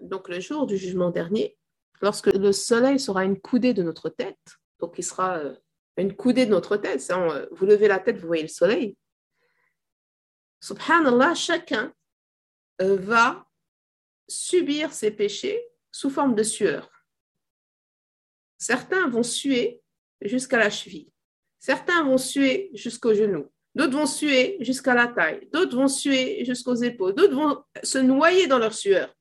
donc 0.00 0.28
le 0.28 0.40
jour 0.40 0.66
du 0.66 0.76
jugement 0.76 1.10
dernier, 1.10 1.56
lorsque 2.02 2.26
le 2.26 2.50
soleil 2.50 2.98
sera 2.98 3.24
une 3.24 3.40
coudée 3.40 3.74
de 3.74 3.84
notre 3.84 4.08
tête, 4.08 4.58
donc 4.80 4.96
il 4.98 5.04
sera 5.04 5.38
euh, 5.38 5.54
une 5.96 6.16
coudée 6.16 6.46
de 6.46 6.50
notre 6.50 6.76
tête, 6.76 7.08
euh, 7.12 7.46
vous 7.52 7.64
levez 7.64 7.86
la 7.86 8.00
tête, 8.00 8.18
vous 8.18 8.26
voyez 8.26 8.42
le 8.42 8.48
soleil, 8.48 8.96
subhanallah, 10.60 11.36
chacun 11.36 11.94
euh, 12.82 12.96
va 12.96 13.46
subir 14.28 14.92
ses 14.92 15.12
péchés 15.12 15.64
sous 15.92 16.10
forme 16.10 16.34
de 16.34 16.42
sueur. 16.42 16.90
Certains 18.58 19.08
vont 19.08 19.22
suer 19.22 19.82
jusqu'à 20.20 20.58
la 20.58 20.70
cheville. 20.70 21.10
Certains 21.58 22.04
vont 22.04 22.18
suer 22.18 22.70
jusqu'au 22.74 23.14
genou. 23.14 23.50
D'autres 23.74 23.96
vont 23.96 24.06
suer 24.06 24.56
jusqu'à 24.60 24.94
la 24.94 25.08
taille. 25.08 25.48
D'autres 25.52 25.76
vont 25.76 25.88
suer 25.88 26.44
jusqu'aux 26.44 26.76
épaules. 26.76 27.14
D'autres 27.14 27.34
vont 27.34 27.64
se 27.82 27.98
noyer 27.98 28.46
dans 28.46 28.58
leur 28.58 28.74
sueur. 28.74 29.14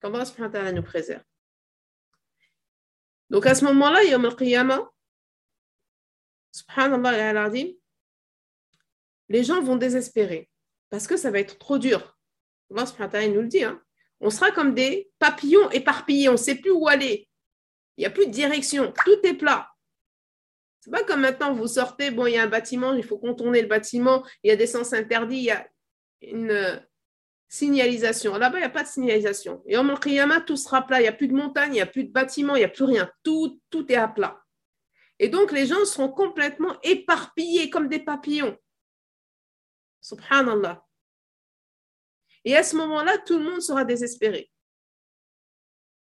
Qu'Allah 0.00 0.72
nous 0.72 0.82
préserve. 0.82 1.22
Donc 3.30 3.46
à 3.46 3.54
ce 3.54 3.64
moment-là, 3.64 4.04
Yom 4.04 4.24
al-Qiyamah, 4.26 4.90
subhanallah 6.52 7.50
les 9.28 9.42
gens 9.42 9.62
vont 9.62 9.76
désespérer 9.76 10.50
parce 10.90 11.06
que 11.06 11.16
ça 11.16 11.30
va 11.30 11.40
être 11.40 11.58
trop 11.58 11.78
dur. 11.78 12.18
Allah 12.70 13.28
nous 13.28 13.40
le 13.42 13.48
dit. 13.48 13.64
Hein. 13.64 13.82
On 14.20 14.30
sera 14.30 14.50
comme 14.50 14.74
des 14.74 15.10
papillons 15.18 15.70
éparpillés, 15.70 16.28
on 16.28 16.32
ne 16.32 16.36
sait 16.36 16.56
plus 16.56 16.70
où 16.70 16.88
aller. 16.88 17.28
Il 17.96 18.02
n'y 18.02 18.06
a 18.06 18.10
plus 18.10 18.26
de 18.26 18.32
direction, 18.32 18.92
tout 19.04 19.26
est 19.26 19.34
plat. 19.34 19.70
C'est 20.80 20.90
pas 20.90 21.04
comme 21.04 21.22
maintenant, 21.22 21.54
vous 21.54 21.66
sortez, 21.66 22.10
bon, 22.10 22.26
il 22.26 22.34
y 22.34 22.36
a 22.36 22.42
un 22.42 22.48
bâtiment, 22.48 22.92
il 22.92 23.04
faut 23.04 23.18
contourner 23.18 23.62
le 23.62 23.68
bâtiment, 23.68 24.22
il 24.42 24.48
y 24.48 24.50
a 24.50 24.56
des 24.56 24.66
sens 24.66 24.92
interdits, 24.92 25.38
il 25.38 25.44
y 25.44 25.50
a 25.50 25.66
une 26.20 26.50
euh, 26.50 26.76
signalisation. 27.48 28.36
Là-bas, 28.36 28.58
il 28.58 28.60
n'y 28.60 28.66
a 28.66 28.70
pas 28.70 28.82
de 28.82 28.88
signalisation. 28.88 29.62
Et 29.66 29.76
en 29.76 29.96
Qiyamah, 29.96 30.42
tout 30.42 30.56
sera 30.56 30.82
plat, 30.82 30.98
il 31.00 31.04
n'y 31.04 31.08
a 31.08 31.12
plus 31.12 31.28
de 31.28 31.34
montagne, 31.34 31.70
il 31.70 31.76
n'y 31.76 31.80
a 31.80 31.86
plus 31.86 32.04
de 32.04 32.12
bâtiment, 32.12 32.54
il 32.56 32.58
n'y 32.58 32.64
a 32.64 32.68
plus 32.68 32.84
rien. 32.84 33.10
Tout, 33.22 33.60
tout 33.70 33.90
est 33.90 33.96
à 33.96 34.08
plat. 34.08 34.44
Et 35.18 35.28
donc, 35.28 35.52
les 35.52 35.66
gens 35.66 35.84
seront 35.84 36.10
complètement 36.10 36.76
éparpillés 36.82 37.70
comme 37.70 37.88
des 37.88 38.00
papillons. 38.00 38.58
Subhanallah. 40.00 40.84
Et 42.44 42.56
à 42.56 42.62
ce 42.62 42.76
moment-là, 42.76 43.16
tout 43.18 43.38
le 43.38 43.44
monde 43.44 43.62
sera 43.62 43.84
désespéré. 43.84 44.50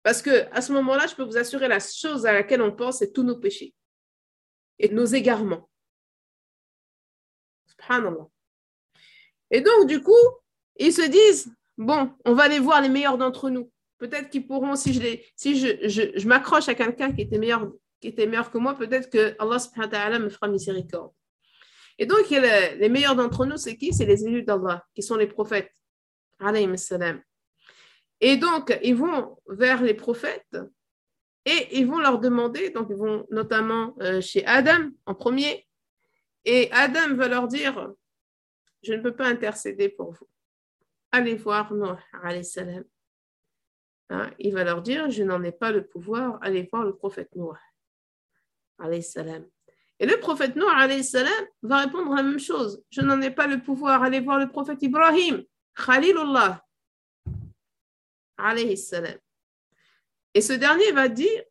Parce 0.06 0.22
que 0.22 0.46
à 0.52 0.62
ce 0.62 0.72
moment-là, 0.72 1.08
je 1.08 1.16
peux 1.16 1.24
vous 1.24 1.36
assurer, 1.36 1.66
la 1.66 1.80
chose 1.80 2.26
à 2.26 2.32
laquelle 2.32 2.62
on 2.62 2.70
pense, 2.70 2.98
c'est 3.00 3.12
tous 3.12 3.24
nos 3.24 3.34
péchés 3.34 3.74
et 4.78 4.88
nos 4.88 5.04
égarements. 5.04 5.68
Subhanallah. 7.66 8.28
Et 9.50 9.60
donc, 9.62 9.88
du 9.88 10.00
coup, 10.00 10.12
ils 10.76 10.92
se 10.92 11.02
disent, 11.02 11.52
bon, 11.76 12.14
on 12.24 12.34
va 12.34 12.44
aller 12.44 12.60
voir 12.60 12.80
les 12.82 12.88
meilleurs 12.88 13.18
d'entre 13.18 13.50
nous. 13.50 13.68
Peut-être 13.98 14.30
qu'ils 14.30 14.46
pourront, 14.46 14.76
si 14.76 14.94
je, 14.94 15.00
les, 15.00 15.26
si 15.34 15.58
je, 15.58 15.88
je, 15.88 16.28
m'accroche 16.28 16.68
à 16.68 16.76
quelqu'un 16.76 17.12
qui 17.12 17.22
était 17.22 17.38
meilleur 17.38 17.68
qui 18.00 18.06
était 18.06 18.26
meilleur 18.26 18.52
que 18.52 18.58
moi, 18.58 18.76
peut-être 18.76 19.10
que 19.10 19.34
Allah 19.40 19.58
subhanahu 19.58 19.90
wa 19.90 19.98
ta'ala 19.98 20.18
me 20.20 20.28
fera 20.28 20.46
miséricorde. 20.46 21.10
Et 21.98 22.06
donc, 22.06 22.30
les 22.30 22.88
meilleurs 22.88 23.16
d'entre 23.16 23.44
nous, 23.44 23.56
c'est 23.56 23.76
qui? 23.76 23.92
C'est 23.92 24.06
les 24.06 24.24
élus 24.24 24.44
d'Allah, 24.44 24.86
qui 24.94 25.02
sont 25.02 25.16
les 25.16 25.26
prophètes. 25.26 25.72
Alayhi 26.38 26.78
salam. 26.78 27.20
Et 28.20 28.36
donc, 28.36 28.76
ils 28.82 28.96
vont 28.96 29.36
vers 29.46 29.82
les 29.82 29.94
prophètes 29.94 30.56
et 31.44 31.78
ils 31.78 31.86
vont 31.86 31.98
leur 31.98 32.18
demander, 32.18 32.70
donc 32.70 32.88
ils 32.90 32.96
vont 32.96 33.26
notamment 33.30 33.94
euh, 34.00 34.20
chez 34.20 34.44
Adam 34.46 34.90
en 35.06 35.14
premier, 35.14 35.66
et 36.44 36.70
Adam 36.72 37.14
va 37.14 37.28
leur 37.28 37.46
dire, 37.46 37.92
je 38.82 38.94
ne 38.94 39.02
peux 39.02 39.14
pas 39.14 39.26
intercéder 39.26 39.88
pour 39.88 40.12
vous. 40.12 40.28
Allez 41.12 41.36
voir 41.36 41.72
Noah, 41.72 42.00
salam. 42.42 42.84
Hein, 44.10 44.30
il 44.38 44.54
va 44.54 44.64
leur 44.64 44.82
dire, 44.82 45.10
je 45.10 45.22
n'en 45.22 45.42
ai 45.42 45.52
pas 45.52 45.72
le 45.72 45.86
pouvoir, 45.86 46.38
allez 46.42 46.68
voir 46.70 46.84
le 46.84 46.96
prophète 46.96 47.30
Noah, 47.34 47.58
salam. 49.00 49.46
Et 49.98 50.06
le 50.06 50.18
prophète 50.18 50.56
Noah, 50.56 50.88
va 51.62 51.78
répondre 51.78 52.14
la 52.14 52.22
même 52.22 52.40
chose, 52.40 52.82
je 52.90 53.02
n'en 53.02 53.20
ai 53.20 53.30
pas 53.30 53.46
le 53.46 53.62
pouvoir, 53.62 54.02
allez 54.02 54.20
voir 54.20 54.38
le 54.38 54.48
prophète 54.48 54.82
Ibrahim, 54.82 55.44
Khalilullah, 55.74 56.65
Et 60.34 60.40
ce 60.40 60.52
dernier 60.52 60.92
va 60.92 61.08
dire, 61.08 61.42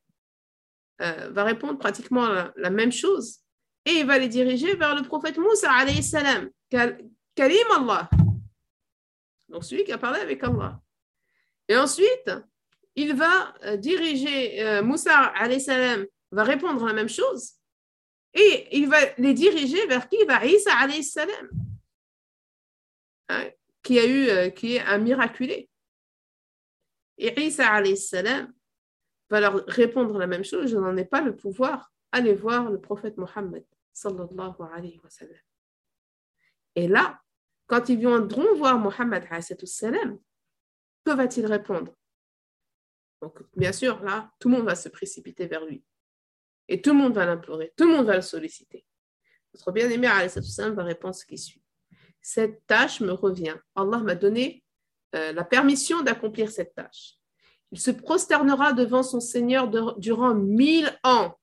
euh, 1.02 1.30
va 1.32 1.44
répondre 1.44 1.78
pratiquement 1.78 2.28
la, 2.56 2.70
même 2.70 2.92
chose. 2.92 3.40
Et 3.86 3.92
il 3.92 4.06
va 4.06 4.18
les 4.18 4.30
diriger 4.30 4.76
vers 4.76 4.96
le 4.96 5.04
prophète 5.04 5.38
Moussa, 5.38 5.72
alayhi 5.72 6.02
Kalim 7.36 7.68
Allah. 7.72 8.10
Donc 9.50 9.64
celui 9.64 9.84
qui 9.84 9.92
a 9.92 9.98
parlé 9.98 10.20
avec 10.20 10.44
Allah. 10.44 10.80
Et 11.68 11.76
ensuite, 11.76 12.32
il 12.96 13.16
va 13.16 13.54
euh, 13.64 13.78
diriger, 13.78 14.64
euh, 14.64 14.82
Moussa, 14.82 15.18
alayhi 15.36 15.66
va 16.32 16.44
répondre 16.44 16.86
la 16.86 16.94
même 16.94 17.10
chose. 17.10 17.54
Et 18.34 18.68
il 18.78 18.88
va 18.90 18.98
les 19.18 19.34
diriger 19.34 19.86
vers 19.88 20.10
qui? 20.10 20.18
Vers 20.26 20.44
Isa, 20.44 20.72
hein, 23.30 23.50
qui, 23.82 24.00
a 24.00 24.06
eu, 24.06 24.30
euh, 24.30 24.50
qui 24.50 24.76
est 24.76 24.82
un 24.82 24.98
miraculé. 24.98 25.70
Et 27.18 27.40
Isa 27.42 27.82
salam 27.96 28.54
va 29.30 29.40
leur 29.40 29.66
répondre 29.68 30.18
la 30.18 30.28
même 30.28 30.44
chose, 30.44 30.70
je 30.70 30.78
n'en 30.78 30.96
ai 30.98 31.06
pas 31.06 31.22
le 31.22 31.36
pouvoir. 31.36 31.92
Allez 32.12 32.34
voir 32.34 32.70
le 32.70 32.80
prophète 32.80 33.18
Mohammed. 33.18 33.66
Et 36.76 36.88
là, 36.88 37.22
quand 37.68 37.90
ils 37.90 37.98
viendront 37.98 38.56
voir 38.56 38.78
Mohammed 38.78 39.28
que 41.06 41.12
va-t-il 41.12 41.46
répondre? 41.46 41.96
Donc, 43.22 43.40
bien 43.56 43.72
sûr, 43.72 44.04
là, 44.04 44.32
tout 44.40 44.50
le 44.50 44.58
monde 44.58 44.66
va 44.66 44.76
se 44.76 44.90
précipiter 44.90 45.48
vers 45.48 45.66
lui. 45.66 45.84
Et 46.68 46.82
tout 46.82 46.92
le 46.92 46.98
monde 46.98 47.14
va 47.14 47.26
l'implorer, 47.26 47.74
tout 47.78 47.88
le 47.88 47.96
monde 47.96 48.08
va 48.08 48.16
le 48.16 48.22
solliciter. 48.22 48.86
Notre 49.54 49.72
bien-aimé 49.72 50.08
va 50.08 50.84
répondre 50.84 51.16
ce 51.16 51.26
qui 51.26 51.38
suit. 51.38 51.64
Cette 52.22 52.66
tâche 52.66 53.02
me 53.02 53.12
revient. 53.12 53.56
Allah 53.76 54.00
m'a 54.00 54.16
donné 54.16 54.65
euh, 55.16 55.32
la 55.34 55.44
permission 55.44 56.02
d'accomplir 56.02 56.50
cette 56.50 56.74
tâche. 56.76 57.14
Il 57.72 57.80
se 57.80 57.92
prosternera 57.92 58.74
devant 58.74 59.04
son 59.04 59.20
Seigneur 59.20 59.70
durant 59.98 60.34
mille 60.34 60.98
ans. 61.04 61.38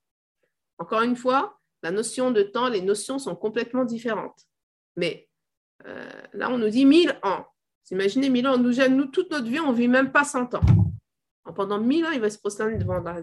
Encore 0.78 1.02
une 1.02 1.16
fois, 1.16 1.58
la 1.82 1.90
notion 1.90 2.30
de 2.30 2.42
temps, 2.42 2.68
les 2.68 2.82
notions 2.82 3.18
sont 3.18 3.34
complètement 3.34 3.84
différentes. 3.84 4.46
Mais 4.96 5.28
euh, 5.86 6.10
là, 6.32 6.50
on 6.50 6.58
nous 6.58 6.68
dit 6.68 6.84
mille 6.84 7.18
ans. 7.22 7.44
Vous 7.84 7.96
imaginez 7.96 8.30
mille 8.30 8.46
ans, 8.46 8.56
nous, 8.56 8.74
nous, 8.88 9.06
toute 9.06 9.30
notre 9.30 9.46
vie, 9.46 9.60
on 9.60 9.72
ne 9.72 9.76
vit 9.76 9.88
même 9.88 10.12
pas 10.12 10.24
100 10.24 10.54
ans. 10.54 10.60
Pendant 11.56 11.80
mille 11.80 12.04
ans, 12.06 12.10
il 12.10 12.20
va 12.20 12.30
se 12.30 12.38
prosterner 12.38 12.78
devant 12.78 13.04
Allah. 13.04 13.20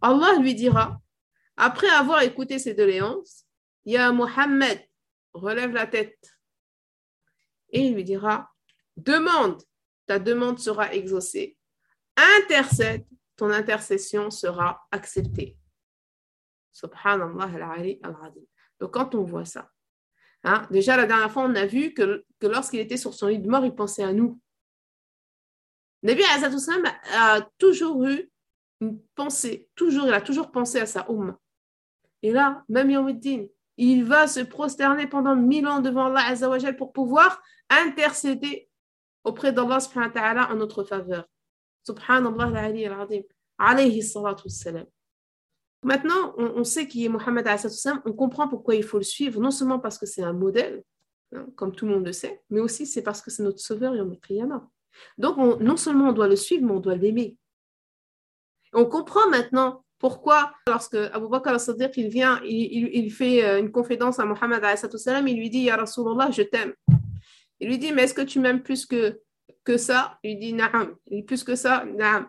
Allah 0.00 0.38
lui 0.40 0.54
dira, 0.54 1.00
après 1.56 1.88
avoir 1.88 2.22
écouté 2.22 2.58
ces 2.58 2.74
doléances, 2.74 3.46
Ya 3.84 4.10
Mohammed, 4.12 4.80
relève 5.32 5.72
la 5.72 5.86
tête. 5.86 6.18
Et 7.70 7.86
il 7.86 7.94
lui 7.94 8.04
dira, 8.04 8.53
demande, 8.96 9.62
ta 10.06 10.18
demande 10.18 10.58
sera 10.58 10.92
exaucée 10.94 11.56
intercède, 12.16 13.04
ton 13.36 13.50
intercession 13.50 14.30
sera 14.30 14.86
acceptée. 14.90 15.56
Subhanallah 16.72 17.98
al-Radim. 18.02 18.42
Donc, 18.80 18.92
quand 18.92 19.14
on 19.14 19.22
voit 19.22 19.44
ça, 19.44 19.70
hein, 20.42 20.66
déjà 20.70 20.96
la 20.96 21.06
dernière 21.06 21.30
fois, 21.30 21.44
on 21.44 21.54
a 21.54 21.66
vu 21.66 21.94
que, 21.94 22.24
lorsqu'il 22.42 22.80
était 22.80 22.96
sur 22.96 23.14
son 23.14 23.28
lit 23.28 23.38
de 23.38 23.48
mort, 23.48 23.64
il 23.64 23.74
pensait 23.74 24.04
à 24.04 24.12
nous. 24.12 24.40
Nabi 26.02 26.22
Azzatoussam 26.34 26.82
a 27.14 27.40
toujours 27.58 28.04
eu 28.04 28.30
une 28.80 29.00
pensée, 29.14 29.68
toujours, 29.74 30.06
il 30.06 30.14
a 30.14 30.20
toujours 30.20 30.50
pensé 30.50 30.80
à 30.80 30.86
sa 30.86 31.08
Umm. 31.08 31.36
Et 32.22 32.30
là, 32.30 32.64
même 32.68 32.90
Yawmiddin, 32.90 33.46
il 33.76 34.04
va 34.04 34.26
se 34.26 34.40
prosterner 34.40 35.06
pendant 35.06 35.34
mille 35.34 35.66
ans 35.66 35.80
devant 35.80 36.14
Allah 36.14 36.72
pour 36.76 36.92
pouvoir 36.92 37.42
intercéder 37.70 38.68
auprès 39.24 39.52
d'Allah 39.52 39.78
en 40.50 40.56
notre 40.56 40.84
faveur. 40.84 41.26
Subhanallah 41.86 42.58
al-azim. 42.58 43.22
Alayhi 43.58 44.02
salatu 44.02 44.48
salam. 44.48 44.86
Maintenant, 45.82 46.34
on, 46.38 46.64
sait 46.64 46.88
qui 46.88 47.04
est 47.04 47.10
Mohammed 47.10 47.46
on 48.06 48.12
comprend 48.14 48.48
pourquoi 48.48 48.74
il 48.74 48.82
faut 48.82 48.96
le 48.96 49.04
suivre, 49.04 49.38
non 49.38 49.50
seulement 49.50 49.78
parce 49.78 49.98
que 49.98 50.06
c'est 50.06 50.22
un 50.22 50.32
modèle, 50.32 50.82
hein, 51.34 51.46
comme 51.56 51.72
tout 51.74 51.84
le 51.86 51.92
monde 51.92 52.06
le 52.06 52.12
sait, 52.12 52.42
mais 52.48 52.60
aussi 52.60 52.86
c'est 52.86 53.02
parce 53.02 53.20
que 53.20 53.30
c'est 53.30 53.42
notre 53.42 53.58
sauveur 53.58 53.94
Yom 53.94 54.18
Qiyamah. 54.18 54.66
Donc, 55.18 55.36
non 55.60 55.76
seulement 55.76 56.08
on 56.08 56.12
doit 56.12 56.28
le 56.28 56.36
suivre, 56.36 56.64
mais 56.64 56.72
on 56.72 56.80
doit 56.80 56.94
l'aimer. 56.94 57.36
On 58.72 58.86
comprend 58.86 59.28
maintenant 59.28 59.84
pourquoi, 59.98 60.54
lorsque 60.66 60.94
Abu 60.94 61.28
Bakr 61.28 61.48
al-Siddiq 61.48 61.92
il 61.96 62.08
vient, 62.08 62.40
il, 62.44 62.90
il, 62.94 63.12
fait 63.12 63.44
euh, 63.44 63.60
une 63.60 63.70
confidence 63.70 64.18
à 64.18 64.24
Mohammed, 64.24 64.62
il 65.26 65.36
lui 65.36 65.50
dit 65.50 65.60
Ya 65.60 65.76
Rasulallah, 65.76 66.30
je 66.30 66.42
t'aime. 66.42 66.72
Il 67.60 67.68
lui 67.68 67.78
dit 67.78 67.92
Mais 67.92 68.02
est-ce 68.02 68.14
que 68.14 68.22
tu 68.22 68.40
m'aimes 68.40 68.62
plus 68.62 68.86
que, 68.86 69.20
ça, 69.76 70.18
il 70.22 70.38
dit 70.38 70.52
Naam. 70.52 70.96
Il 71.06 71.18
dit 71.18 71.22
plus 71.22 71.44
que 71.44 71.54
ça? 71.54 71.84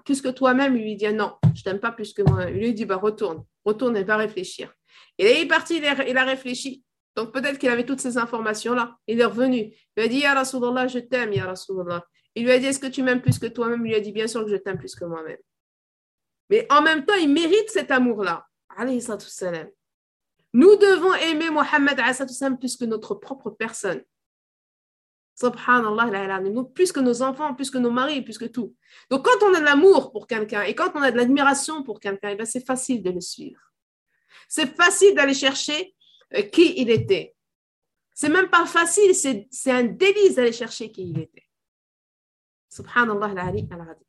Plus 0.06 0.22
que 0.22 0.30
toi-même, 0.30 0.76
il 0.76 0.84
lui 0.84 0.96
dit 0.96 1.12
non, 1.14 1.36
je 1.54 1.64
t'aime 1.64 1.80
pas 1.80 1.92
plus 1.92 2.14
que 2.14 2.22
moi. 2.22 2.50
Il 2.50 2.58
lui 2.58 2.74
dit 2.74 2.86
bah, 2.86 2.98
retourne, 2.98 3.44
retourne 3.64 3.98
et 3.98 4.04
va 4.04 4.18
réfléchir. 4.18 4.74
Et 5.18 5.32
il 5.32 5.44
est 5.44 5.48
parti, 5.48 5.78
il 5.78 6.18
a, 6.18 6.24
réfléchi. 6.24 6.84
Donc 7.16 7.34
peut-être 7.34 7.58
qu'il 7.58 7.70
avait 7.70 7.86
toutes 7.86 8.02
ces 8.02 8.18
informations-là. 8.18 8.98
Il 9.08 9.20
est 9.20 9.26
revenu. 9.26 9.58
Il 9.58 9.76
lui 9.98 10.04
a 10.04 10.08
dit 10.08 10.20
Ya 10.20 10.34
Rasulallah, 10.34 10.88
je 10.88 11.00
t'aime, 11.00 11.34
Ya 11.34 11.46
Rasulallah. 11.46 12.06
Il 12.36 12.44
lui 12.44 12.52
a 12.52 12.60
dit 12.60 12.66
Est-ce 12.66 12.80
que 12.80 12.88
tu 12.88 13.04
m'aimes 13.04 13.22
plus 13.22 13.40
que 13.40 13.48
toi-même? 13.48 13.86
Il 13.86 13.90
lui 13.90 13.96
a 13.96 14.00
dit 14.00 14.12
Bien 14.12 14.28
sûr 14.28 14.44
que 14.44 14.52
je 14.52 14.58
t'aime 14.58 14.78
plus 14.78 14.96
que 14.96 15.06
moi-même. 15.06 15.38
Mais 16.50 16.68
en 16.70 16.82
même 16.82 17.06
temps, 17.06 17.16
il 17.16 17.32
mérite 17.32 17.70
cet 17.70 17.92
amour-là. 17.92 18.46
Nous 20.54 20.76
devons 20.76 21.14
aimer 21.16 21.50
Mohammed 21.50 22.00
plus 22.60 22.78
que 22.78 22.86
notre 22.86 23.16
propre 23.16 23.50
personne. 23.52 24.04
Subhanallah, 25.36 26.42
plus 26.74 26.94
que 26.94 27.02
nos 27.02 27.22
enfants, 27.22 27.54
plus 27.54 27.70
que 27.70 27.78
nos 27.78 27.92
maris, 27.92 28.22
plus 28.22 28.38
que 28.38 28.46
tout. 28.46 28.74
Donc, 29.10 29.26
quand 29.26 29.46
on 29.46 29.54
a 29.54 29.60
de 29.60 29.66
l'amour 29.66 30.12
pour 30.14 30.28
quelqu'un 30.28 30.62
et 30.62 30.74
quand 30.74 30.92
on 30.96 31.02
a 31.02 31.12
de 31.12 31.18
l'admiration 31.18 31.84
pour 31.84 32.00
quelqu'un, 32.00 32.30
eh 32.30 32.36
ben, 32.36 32.46
c'est 32.46 32.66
facile 32.66 33.04
de 33.04 33.12
le 33.12 33.20
suivre. 33.20 33.60
C'est 34.48 34.74
facile 34.76 35.14
d'aller 35.14 35.34
chercher 35.34 35.94
euh, 36.36 36.42
qui 36.44 36.76
il 36.78 36.90
était. 36.90 37.36
C'est 38.14 38.30
même 38.30 38.50
pas 38.50 38.66
facile, 38.66 39.14
c'est 39.14 39.72
un 39.72 39.84
délice 39.84 40.36
d'aller 40.36 40.54
chercher 40.54 40.90
qui 40.90 41.10
il 41.10 41.20
était. 41.20 41.44
Subhanallah, 42.70 43.26
al-Ali 43.26 43.68
al-Radi. 43.70 44.06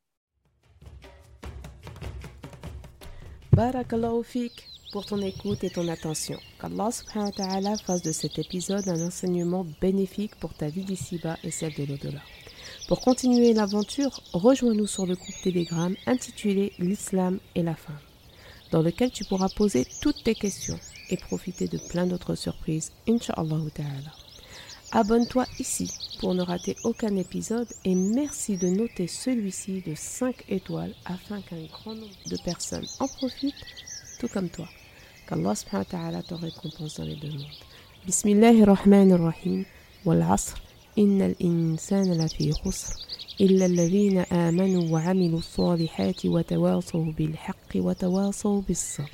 Barakallahu 3.52 4.22
pour 4.92 5.06
ton 5.06 5.20
écoute 5.20 5.64
et 5.64 5.70
ton 5.70 5.88
attention. 5.88 6.38
Qu'Allah 6.60 6.90
subhanahu 6.90 7.26
wa 7.26 7.32
ta'ala 7.32 7.76
fasse 7.76 8.02
de 8.02 8.12
cet 8.12 8.38
épisode 8.38 8.88
un 8.88 9.06
enseignement 9.06 9.66
bénéfique 9.80 10.34
pour 10.36 10.54
ta 10.54 10.68
vie 10.68 10.84
d'ici-bas 10.84 11.36
et 11.44 11.50
celle 11.50 11.74
de 11.74 11.84
l'au-delà. 11.84 12.20
Pour 12.88 13.00
continuer 13.00 13.52
l'aventure, 13.52 14.20
rejoins-nous 14.32 14.86
sur 14.86 15.06
le 15.06 15.14
groupe 15.14 15.34
Telegram 15.42 15.94
intitulé 16.06 16.72
L'Islam 16.78 17.40
et 17.54 17.62
la 17.62 17.74
femme, 17.74 17.98
dans 18.70 18.82
lequel 18.82 19.10
tu 19.10 19.24
pourras 19.24 19.48
poser 19.48 19.86
toutes 20.00 20.22
tes 20.22 20.34
questions 20.34 20.78
et 21.10 21.16
profiter 21.16 21.68
de 21.68 21.78
plein 21.78 22.06
d'autres 22.06 22.34
surprises, 22.34 22.92
Inch'Allah 23.08 23.60
ta'ala. 23.74 24.12
Abonne-toi 24.92 25.46
ici 25.58 25.90
pour 26.20 26.34
ne 26.34 26.42
rater 26.42 26.76
aucun 26.84 27.16
épisode 27.16 27.68
et 27.84 27.94
merci 27.94 28.56
de 28.56 28.68
noter 28.68 29.08
celui-ci 29.08 29.82
de 29.82 29.94
5 29.94 30.44
étoiles 30.48 30.94
afin 31.04 31.40
qu'un 31.42 31.64
grand 31.64 31.94
nombre 31.94 32.14
de 32.30 32.36
personnes 32.38 32.86
en 33.00 33.08
profitent, 33.08 33.54
tout 34.18 34.28
comme 34.28 34.48
toi. 34.48 34.68
qu'Allah 35.28 35.54
subhanahu 35.54 35.86
wa 35.86 35.98
ta'ala 35.98 36.22
te 36.22 36.34
récompense 36.34 36.96
dans 36.98 37.04
les 37.04 37.16
deux 37.16 37.30
mondes. 37.30 37.60
Bismillah 38.06 38.54
ar-Rahman 38.62 39.12
ar-Rahim. 39.12 39.64
والعصر 40.06 40.56
إن 40.98 41.22
الإنسان 41.22 42.12
لفي 42.12 42.52
خسر 42.52 42.94
إلا 43.40 43.66
الذين 43.66 44.18
آمنوا 44.18 44.84
وعملوا 44.92 45.38
الصالحات 45.38 46.26
وتواصوا 46.26 47.04
بالحق 47.04 47.70
وتواصوا 47.76 48.62
بالصبر 48.68 49.10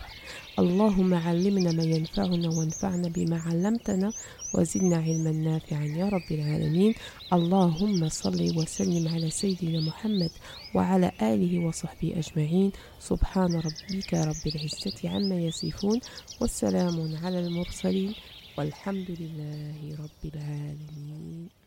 اللهم 0.58 1.14
علمنا 1.14 1.72
ما 1.72 1.82
ينفعنا 1.82 2.48
وانفعنا 2.48 3.08
بما 3.08 3.38
علمتنا 3.38 4.12
وزدنا 4.54 4.96
علما 4.96 5.32
نافعا 5.32 5.84
يا 5.84 6.08
رب 6.08 6.28
العالمين. 6.30 6.94
اللهم 7.32 8.08
صل 8.08 8.58
وسلم 8.58 9.08
على 9.08 9.30
سيدنا 9.30 9.80
محمد 9.80 10.30
وعلى 10.74 11.12
آله 11.22 11.58
وصحبه 11.66 12.12
أجمعين. 12.16 12.72
سبحان 13.00 13.52
ربك 13.54 14.14
رب 14.14 14.44
العزة 14.46 15.08
عما 15.08 15.40
يصفون 15.40 16.00
والسلام 16.40 17.16
على 17.24 17.38
المرسلين 17.46 18.14
والحمد 18.58 19.10
لله 19.20 19.96
رب 20.04 20.34
العالمين. 20.34 21.61